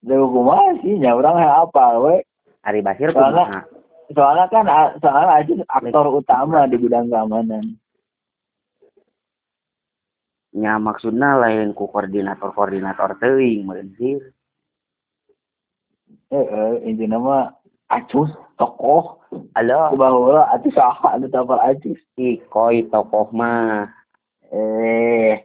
Jauh 0.06 0.30
kumaha 0.30 0.78
sih, 0.80 0.93
nya 0.95 1.17
urang 1.17 1.41
heh 1.41 1.49
apa 1.49 1.97
we. 1.97 2.21
Ari 2.62 2.86
Basir 2.86 3.10
Soalnya- 3.10 3.49
kumaha 3.49 3.62
Soalnya 4.10 4.45
kan 4.49 4.65
ah, 4.69 4.89
soalnya 4.97 5.34
aja 5.34 5.54
aktor 5.65 6.06
utama 6.13 6.65
di 6.65 6.78
bidang 6.78 7.10
keamanan. 7.10 7.73
Nya 10.60 10.76
maksudna 10.76 11.39
lain 11.39 11.72
ku 11.72 11.88
koordinator 11.88 12.52
koordinator 12.52 13.15
teuing 13.24 13.63
meureun 13.63 14.19
Eh, 16.30 16.45
eh 16.45 16.74
intinya 16.86 17.17
mah 17.17 17.45
acus 17.89 18.30
tokoh 18.62 19.17
halo 19.58 19.98
bahwa 19.98 20.45
atuh 20.54 20.69
saha 20.69 21.17
anu 21.17 21.26
tapal 21.26 21.58
acus. 21.58 21.98
ikoi 22.22 22.86
tokoh 22.93 23.34
mah 23.34 23.89
Eh, 24.54 25.41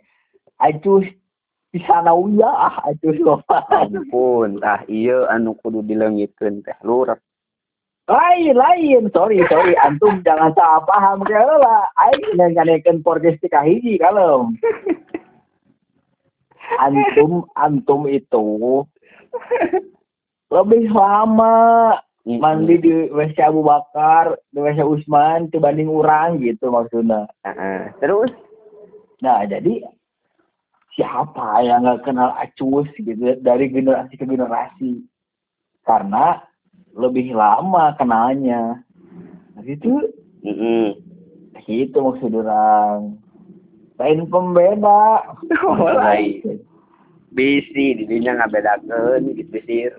acus 0.60 1.08
di 1.72 1.78
sanawiyah 1.88 2.84
acus 2.84 3.16
loba. 3.16 3.64
ampun 3.72 4.60
tah 4.60 4.84
iya 4.88 5.24
anu 5.32 5.56
kudu 5.56 5.80
dileungitkeun 5.88 6.60
teh 6.64 6.76
lur 6.84 7.16
lain 8.04 8.52
lain 8.52 9.02
sorry 9.16 9.40
sorry. 9.48 9.72
Antum 9.80 10.20
jangan 10.20 10.52
salah 10.52 10.84
paham. 10.84 11.24
Kalau 11.24 11.56
lah 11.56 11.88
aing 12.08 12.36
nganekeun 12.36 13.00
podcast 13.00 13.40
ti 13.40 13.48
kahiji 13.48 13.96
kalau 13.96 14.52
antum 16.80 17.48
antum 17.56 18.08
itu 18.08 18.84
lebih 20.52 20.92
lama 20.92 21.96
mandi 22.24 22.80
di 22.80 22.92
WC 23.12 23.36
Abu 23.44 23.60
Bakar 23.64 24.36
di 24.52 24.60
WC 24.60 24.80
Usman 24.84 25.48
dibanding 25.52 25.88
orang 25.88 26.40
gitu 26.40 26.68
maksudnya 26.68 27.28
terus? 28.00 28.32
Nah 29.24 29.48
jadi 29.48 29.80
siapa 30.94 31.64
yang 31.64 31.88
nggak 31.88 32.04
kenal 32.06 32.36
acus 32.38 32.86
gitu 33.00 33.40
dari 33.40 33.72
generasi 33.72 34.14
ke 34.14 34.24
generasi? 34.28 35.04
Karena 35.84 36.40
lebih 36.94 37.34
lama 37.34 37.94
kenalnya. 37.98 38.80
Nah, 39.54 39.62
gitu 39.66 40.10
heeh 40.46 40.96
gitu 41.66 41.98
maksud 42.00 42.32
orang. 42.32 43.18
Lain 43.94 44.26
pembeda 44.26 45.22
Oh, 45.66 45.78
lain. 45.78 46.58
bisi 47.34 47.98
didinya 47.98 48.46
ngabedakeun 48.46 49.34
gitu 49.34 49.58
sih 49.66 49.90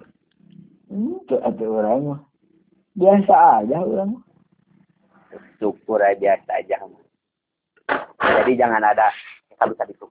itu 0.88 1.36
ada 1.44 1.66
orang 1.68 2.00
mah. 2.16 2.22
Biasa 2.96 3.36
aja 3.60 3.84
orang 3.84 4.24
syukur 5.60 6.00
aja 6.02 6.38
biasa 6.38 6.52
aja 6.62 6.76
jadi 8.22 8.52
jangan 8.58 8.84
ada 8.84 9.08
kita 9.52 9.64
bisa 9.72 9.84
itu 9.90 10.08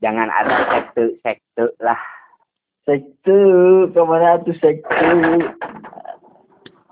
jangan 0.00 0.28
ada 0.30 0.54
sekte 0.70 1.04
sekte 1.20 1.64
lah 1.82 1.98
sekte 2.90 3.38
ke 3.94 4.02
mana 4.02 4.42
tuh 4.42 4.56
sekte 4.58 5.06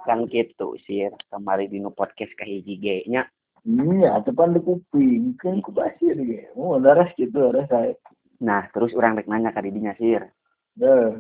kan 0.07 0.23
gitu 0.31 0.79
sih 0.87 1.11
kemarin 1.35 1.67
di 1.67 1.83
nu 1.83 1.91
podcast 1.91 2.31
kahiji 2.39 2.79
ge 2.79 3.03
nya. 3.11 3.27
Iya 3.67 4.23
depan 4.23 4.55
di 4.55 4.63
kuping. 4.63 5.35
Kan 5.43 5.59
ku 5.59 5.75
pasir 5.75 6.15
gitu 6.15 6.55
oh 6.55 6.79
laras 6.79 7.11
gitu 7.19 7.51
laras 7.51 7.67
saya 7.67 7.99
nah 8.39 8.71
terus 8.71 8.95
orang 8.95 9.19
rek 9.19 9.27
nanya 9.27 9.51
ka 9.51 9.59
didinya 9.59 9.91
sih 9.99 10.15
deh 10.79 11.19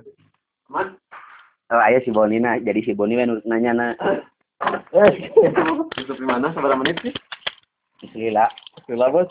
oh 0.70 1.82
aya 1.82 1.98
si 2.06 2.14
Bonina 2.14 2.62
jadi 2.62 2.78
si 2.86 2.94
Boni 2.94 3.18
nu 3.18 3.42
nanya 3.42 3.74
na. 3.74 3.86
Eh 4.94 5.10
di 6.18 6.24
mana? 6.26 6.50
Seberapa 6.50 6.78
menit 6.78 6.98
sih? 7.04 7.14
Bismillah. 8.02 8.50
Gila 8.86 9.10
bos. 9.10 9.30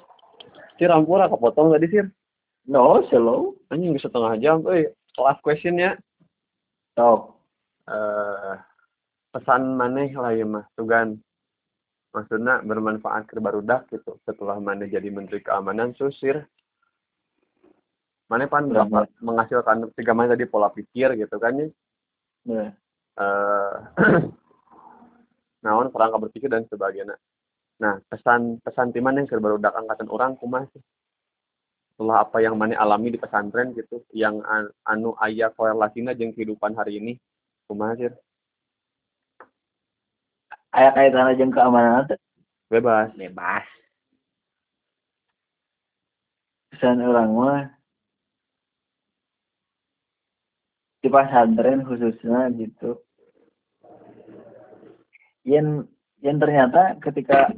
Sir, 0.78 0.92
ampura 0.94 1.28
kepotong 1.28 1.74
tadi 1.76 1.88
sir. 1.90 2.06
No, 2.68 3.04
slow. 3.08 3.56
Anjing 3.72 3.96
setengah 4.00 4.38
jam. 4.44 4.64
Eh, 4.72 4.92
last 5.20 5.42
question 5.42 5.78
ya. 5.78 5.98
Sok. 6.94 7.34
Eh, 7.88 8.56
pesan 9.32 9.78
maneh 9.78 10.12
lah 10.12 10.34
ya 10.34 10.44
mah 10.44 10.66
tugan 10.76 11.22
maksudnya 12.12 12.60
bermanfaat 12.66 13.30
ke 13.30 13.38
barudak 13.38 13.86
gitu 13.94 14.18
setelah 14.26 14.58
mana 14.58 14.90
jadi 14.90 15.08
menteri 15.14 15.40
keamanan 15.40 15.94
susir 15.94 16.42
mana 18.28 18.50
pan 18.50 18.68
Berapa? 18.68 19.06
dapat 19.06 19.08
menghasilkan 19.22 19.78
tiga 19.94 20.12
mana 20.18 20.34
tadi 20.34 20.50
pola 20.50 20.68
pikir 20.74 21.14
gitu 21.16 21.38
kan 21.38 21.54
ya 21.62 21.68
Ya. 22.48 22.66
eh 23.20 23.76
naon 25.68 25.92
kerangka 25.92 26.18
berpikir 26.18 26.48
dan 26.50 26.66
sebagainya 26.68 27.14
nah 27.78 28.02
pesan 28.10 28.58
pesan 28.66 28.90
timan 28.90 29.22
yang 29.22 29.30
barudak 29.38 29.76
angkatan 29.76 30.10
orang 30.10 30.34
kumaha 30.40 30.66
sih 30.74 30.82
setelah 31.98 32.22
apa 32.22 32.38
yang 32.46 32.54
mana 32.54 32.78
alami 32.78 33.10
di 33.10 33.18
pesantren 33.18 33.74
gitu 33.74 34.06
yang 34.14 34.38
an- 34.46 34.70
anu 34.86 35.18
aya 35.18 35.50
korelasinya 35.50 36.14
jeung 36.14 36.30
kehidupan 36.30 36.78
hari 36.78 37.02
ini 37.02 37.18
kumaha 37.66 37.98
sih 37.98 38.14
Aya 40.78 40.94
kaitan 40.94 41.34
jeung 41.34 41.50
keamanan 41.50 42.06
teh. 42.06 42.22
bebas 42.70 43.10
bebas 43.18 43.66
Pesan 46.70 47.02
orang 47.02 47.34
mah 47.34 47.66
di 51.02 51.10
pesantren 51.10 51.82
khususnya 51.82 52.54
gitu. 52.54 53.02
Yang 55.42 55.90
yang 56.22 56.38
ternyata 56.38 57.02
ketika 57.02 57.50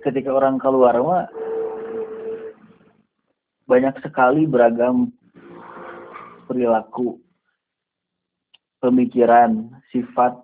ketika 0.00 0.32
orang 0.32 0.56
keluar 0.56 0.96
mah 1.04 1.28
banyak 3.64 3.96
sekali 4.04 4.44
beragam 4.44 5.08
perilaku, 6.44 7.16
pemikiran, 8.84 9.72
sifat 9.88 10.36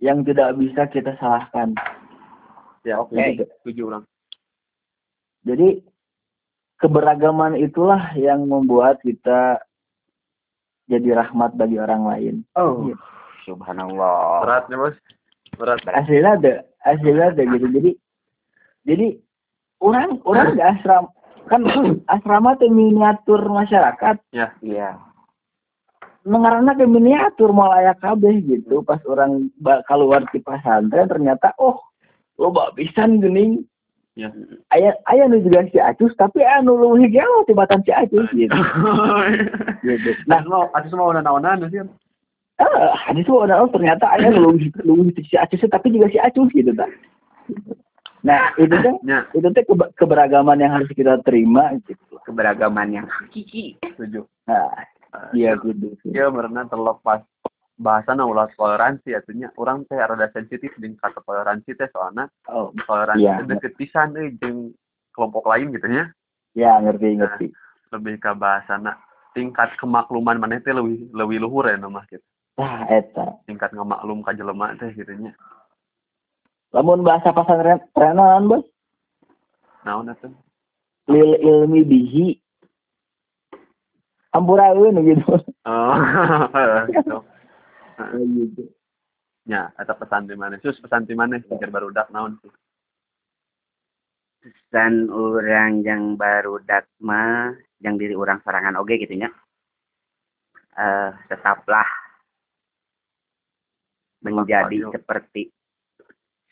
yang 0.00 0.24
tidak 0.24 0.56
bisa 0.56 0.88
kita 0.88 1.14
salahkan. 1.20 1.76
ya 2.82 2.98
oke 2.98 3.14
Jadi, 3.14 3.46
setuju 3.62 3.82
orang 3.94 4.04
Jadi 5.46 5.68
keberagaman 6.82 7.54
itulah 7.54 8.10
yang 8.18 8.42
membuat 8.50 8.98
kita 9.06 9.62
jadi 10.90 11.14
rahmat 11.14 11.54
bagi 11.54 11.78
orang 11.78 12.02
lain. 12.02 12.34
oh 12.58 12.90
Iya. 12.90 12.96
subhanallah 13.46 14.42
berat 14.42 14.64
ya 14.66 14.76
bos 14.78 14.96
berat 15.54 15.78
Hasilnya 15.86 16.30
ada, 16.42 16.54
hasilnya 16.82 17.26
ada 17.34 17.42
gitu. 17.46 17.66
Jadi 17.70 17.90
jadi 18.82 19.06
orang 19.78 20.18
orang 20.26 20.52
di 20.58 20.62
asrama 20.62 21.06
kan 21.46 21.62
asrama 22.10 22.54
itu 22.58 22.68
miniatur 22.70 23.40
masyarakat. 23.48 24.16
Iya. 24.62 24.98
Mengarana 26.22 26.78
ke 26.78 26.86
miniatur 26.86 27.50
malah 27.50 27.94
kabeh 27.98 28.42
gitu. 28.46 28.82
Pas 28.86 29.02
orang 29.08 29.50
keluar 29.88 30.22
di 30.30 30.38
pesantren 30.38 31.10
ternyata 31.10 31.50
oh 31.58 31.82
loba 32.38 32.70
pisan 32.74 33.22
geuning. 33.22 33.66
Ya. 34.12 34.28
Aya 34.68 34.92
aya 35.08 35.24
nu 35.24 35.40
juga 35.40 35.64
si 35.72 35.80
Acus 35.80 36.12
tapi 36.20 36.44
anu 36.44 36.76
leuwih 36.76 37.08
ge 37.08 37.24
mah 37.24 37.48
tibatan 37.48 37.80
si 37.80 37.96
Acus 37.96 38.28
gitu. 38.36 38.52
gitu. 39.88 40.10
nah 40.28 40.44
mau 40.44 40.68
atus 40.76 40.92
mau 40.92 41.16
naonan 41.16 41.64
sih 41.72 41.80
Ah, 42.60 42.92
hadis 43.08 43.24
orang 43.32 43.72
ternyata 43.72 44.04
aya 44.12 44.28
nu 44.28 44.52
leuwih 44.52 44.68
leuwih 44.84 45.16
si 45.16 45.32
Acus 45.40 45.64
tapi 45.64 45.96
juga 45.96 46.12
si 46.12 46.20
Acus 46.20 46.52
gitu 46.52 46.76
tak. 46.76 46.92
Nah, 48.22 48.54
itu 48.54 48.70
teh 48.72 48.94
ya 49.02 49.26
itu 49.30 49.48
teh 49.50 49.64
kebe- 49.64 49.90
keberagaman 49.92 50.56
yang 50.56 50.72
harus 50.72 50.86
kita 50.88 51.18
terima 51.20 51.74
gitu. 51.82 52.18
keberagaman 52.22 52.88
yang 52.92 53.06
hakiki 53.08 53.74
setuju 53.84 54.22
Nah, 54.44 54.70
Eh, 55.12 55.44
iya 55.44 55.52
gitu. 55.56 55.92
ya 56.08 56.32
berenang 56.32 56.66
terlepas 56.66 57.20
bahasan 57.76 58.16
ulah 58.18 58.48
toleransi 58.50 59.12
artinya 59.12 59.52
orang 59.54 59.84
teh 59.84 59.94
rada 59.94 60.24
sensitif 60.30 60.72
dengan 60.74 60.96
kata 60.98 61.20
toleransi 61.20 61.74
teh 61.74 61.84
soalnya 61.90 62.32
Oh, 62.46 62.72
toleransi 62.78 63.20
Iya. 63.20 63.36
teh 63.38 63.46
deket 63.50 63.72
pisan 63.76 64.14
euy 64.14 64.32
jeung 64.34 64.72
kelompok 65.10 65.44
lain 65.44 65.68
gitu 65.70 65.84
ya 65.84 66.08
ya 66.54 66.78
ngerti 66.78 67.08
ngerti. 67.14 67.46
lebih 67.90 68.16
ke 68.18 68.32
bahasana 68.32 68.96
tingkat 69.32 69.76
kemakluman 69.76 70.38
mana 70.38 70.56
teh 70.56 70.70
lebih 70.70 71.12
lebih 71.12 71.42
luhur 71.42 71.66
ya 71.66 71.76
nama 71.76 72.06
gitu 72.06 72.24
Nah, 72.54 72.86
eta. 72.86 73.36
tingkat 73.44 73.68
ngemaklum 73.70 74.20
ka 74.20 74.32
jelema 74.32 74.72
teh 74.76 74.92
gitu 74.92 75.12
nya 75.18 75.36
Lamun 76.72 77.04
bahasa 77.04 77.36
pesantren 77.36 77.84
trenan, 77.92 78.48
Bos. 78.48 78.64
naon 79.84 80.08
atuh 80.08 80.32
Lil 81.10 81.34
ilmi 81.42 81.82
bihi. 81.82 82.42
Ampuraeun 84.32 84.96
gitu. 85.04 85.28
oh 85.68 85.96
gitu 86.88 87.20
gitu. 88.48 88.64
nya 89.44 89.74
eta 89.76 89.92
pesan 89.92 90.30
di 90.30 90.38
mana 90.38 90.56
sus 90.62 90.78
pesan 90.80 91.04
di 91.04 91.12
mana 91.12 91.36
pikir 91.36 91.68
barudak 91.68 92.08
naon 92.08 92.40
sih 92.40 92.52
pesan 94.40 95.10
orang 95.12 95.82
yang 95.84 96.16
baru 96.16 96.62
mah 97.02 97.52
yang 97.82 97.98
diri 97.98 98.14
orang 98.16 98.40
sorangan 98.40 98.78
oge 98.80 99.02
gitu 99.02 99.18
nya 99.18 99.28
eh 100.78 101.10
tetaplah 101.28 101.86
menjadi 104.22 104.88
seperti 104.94 105.50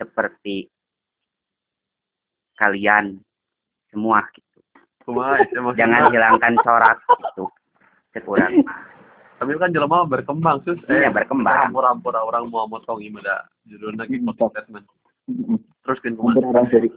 seperti 0.01 0.73
kalian 2.57 3.21
semua 3.93 4.25
gitu. 4.33 4.59
itu 5.05 5.59
maksudnya? 5.61 5.77
Jangan 5.77 6.03
hilangkan 6.09 6.55
corak 6.65 6.97
gitu. 7.05 7.45
Sekurang. 8.17 8.65
tapi 9.41 9.57
kan 9.57 9.73
jelema 9.73 10.05
berkembang 10.05 10.61
sus 10.69 10.77
Iya, 10.85 11.09
berkembang. 11.09 11.73
rampur-rampur 11.73 12.13
orang 12.13 12.53
mau 12.53 12.69
motong 12.69 13.01
ieu 13.01 13.17
judulna 13.65 14.05
ge 14.05 14.21
Hmm, 14.21 14.37
closing 14.37 14.53
statement 14.53 14.85
terus 15.87 15.99
kan 16.03 16.15
kumaha 16.19 16.63
seri. 16.69 16.89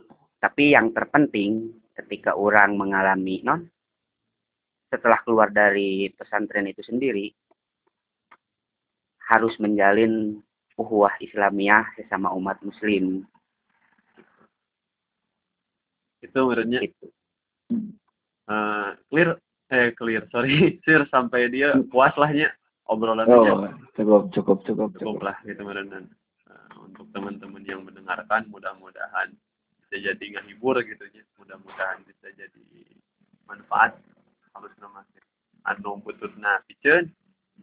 Tapi 0.43 0.75
yang 0.75 0.91
terpenting 0.91 1.71
ketika 1.95 2.35
orang 2.35 2.75
mengalami 2.75 3.39
non 3.45 3.63
setelah 4.91 5.21
keluar 5.23 5.49
dari 5.49 6.11
pesantren 6.13 6.67
itu 6.67 6.83
sendiri 6.83 7.31
harus 9.31 9.55
menjalin 9.57 10.37
uhuwah 10.79 11.13
Islamiyah 11.21 11.93
sesama 11.97 12.33
umat 12.33 12.57
muslim. 12.65 13.25
Itu 16.23 16.39
menurutnya 16.47 16.79
gitu. 16.88 17.05
eh, 18.47 18.89
clear? 19.12 19.29
Eh 19.71 19.89
clear. 19.97 20.23
Sorry 20.31 20.55
sir 20.86 21.03
sampai 21.12 21.51
dia 21.51 21.75
puas 21.91 22.15
lahnya 22.15 22.51
obrolannya 22.88 23.33
Oh, 23.33 23.67
cukup 23.95 24.23
cukup 24.31 24.57
cukup 24.67 24.89
cukup. 24.97 25.19
Cukup. 25.19 25.21
lah 25.23 25.38
gitu 25.47 25.62
merenan 25.63 26.12
untuk 26.83 27.07
teman-teman 27.15 27.63
yang 27.63 27.81
mendengarkan 27.88 28.43
mudah-mudahan 28.51 29.31
bisa 29.88 29.95
jadi 30.12 30.25
ngehibur 30.39 30.77
gitu 30.83 31.03
ya 31.15 31.23
mudah-mudahan 31.39 32.03
bisa 32.07 32.27
jadi 32.36 32.63
manfaat. 33.47 33.95
Halus 34.53 34.75
nama 34.77 35.01
anu 35.65 35.97
bututna 36.03 36.59
piceun 36.67 37.07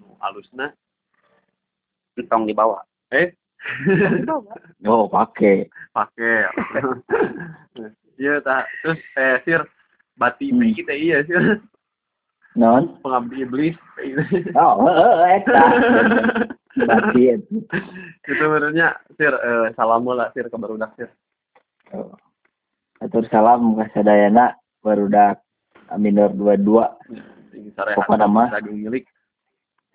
nu 0.01 0.17
halusna 0.19 0.73
entong 2.17 2.49
dibawa 2.49 2.81
eh 3.13 3.29
Oh, 4.85 5.05
pakai. 5.07 5.69
pakai 5.91 6.49
iya 8.21 8.41
tak 8.41 8.65
terus 8.81 9.01
eh 9.15 9.37
sir 9.45 9.61
bati 10.15 10.49
Hmm. 10.49 10.73
kita 10.73 10.93
iya 10.93 11.21
sir 11.23 11.61
Non? 12.53 12.99
pengabdi 12.99 13.43
iblis 13.43 13.77
Oh, 14.55 14.83
heeh, 14.83 15.39
eta. 15.39 15.63
Batin. 16.81 17.39
itu 18.17 18.33
sebenarnya 18.33 18.89
sir 19.15 19.31
eh, 19.31 19.67
salam 19.73 20.03
lah 20.07 20.31
sir 20.33 20.45
ke 20.45 20.57
barudak 20.57 20.91
sir 20.97 21.11
Oh. 21.91 22.15
Atur 23.01 23.27
salam 23.27 23.75
ka 23.75 23.91
sadayana 23.93 24.55
barudak 24.79 25.43
minor 25.97 26.31
22 26.31 26.71
Ini 27.51 27.71
sare 27.75 27.99
Pokokna 27.99 28.25
mah. 28.25 28.47
Agung 28.53 28.79
milik 28.79 29.05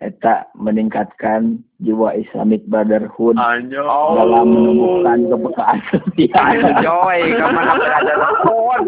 eta 0.03 0.49
meningkatkan 0.59 1.63
jiwa 1.79 2.15
Islamic 2.19 2.67
Brotherhood 2.67 3.39
anjo 3.39 3.83
dalam 4.19 4.45
menumbuhkan 4.51 5.31
kepekaan 5.31 5.79
setia. 5.87 6.43
Joy, 6.83 7.19
ke 7.31 7.45
mana 7.47 7.73
berada 7.79 8.13
telepon? 8.15 8.81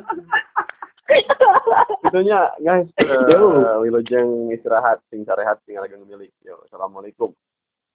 itunya 2.07 2.51
guys 2.59 2.87
eh 2.99 3.75
wilujeng 3.79 4.51
istirahat 4.51 4.99
sing 5.07 5.23
sarehat 5.23 5.55
sing 5.63 5.79
lagi 5.79 5.95
milik 6.03 6.31
yo 6.43 6.59
assalamualaikum 6.67 7.31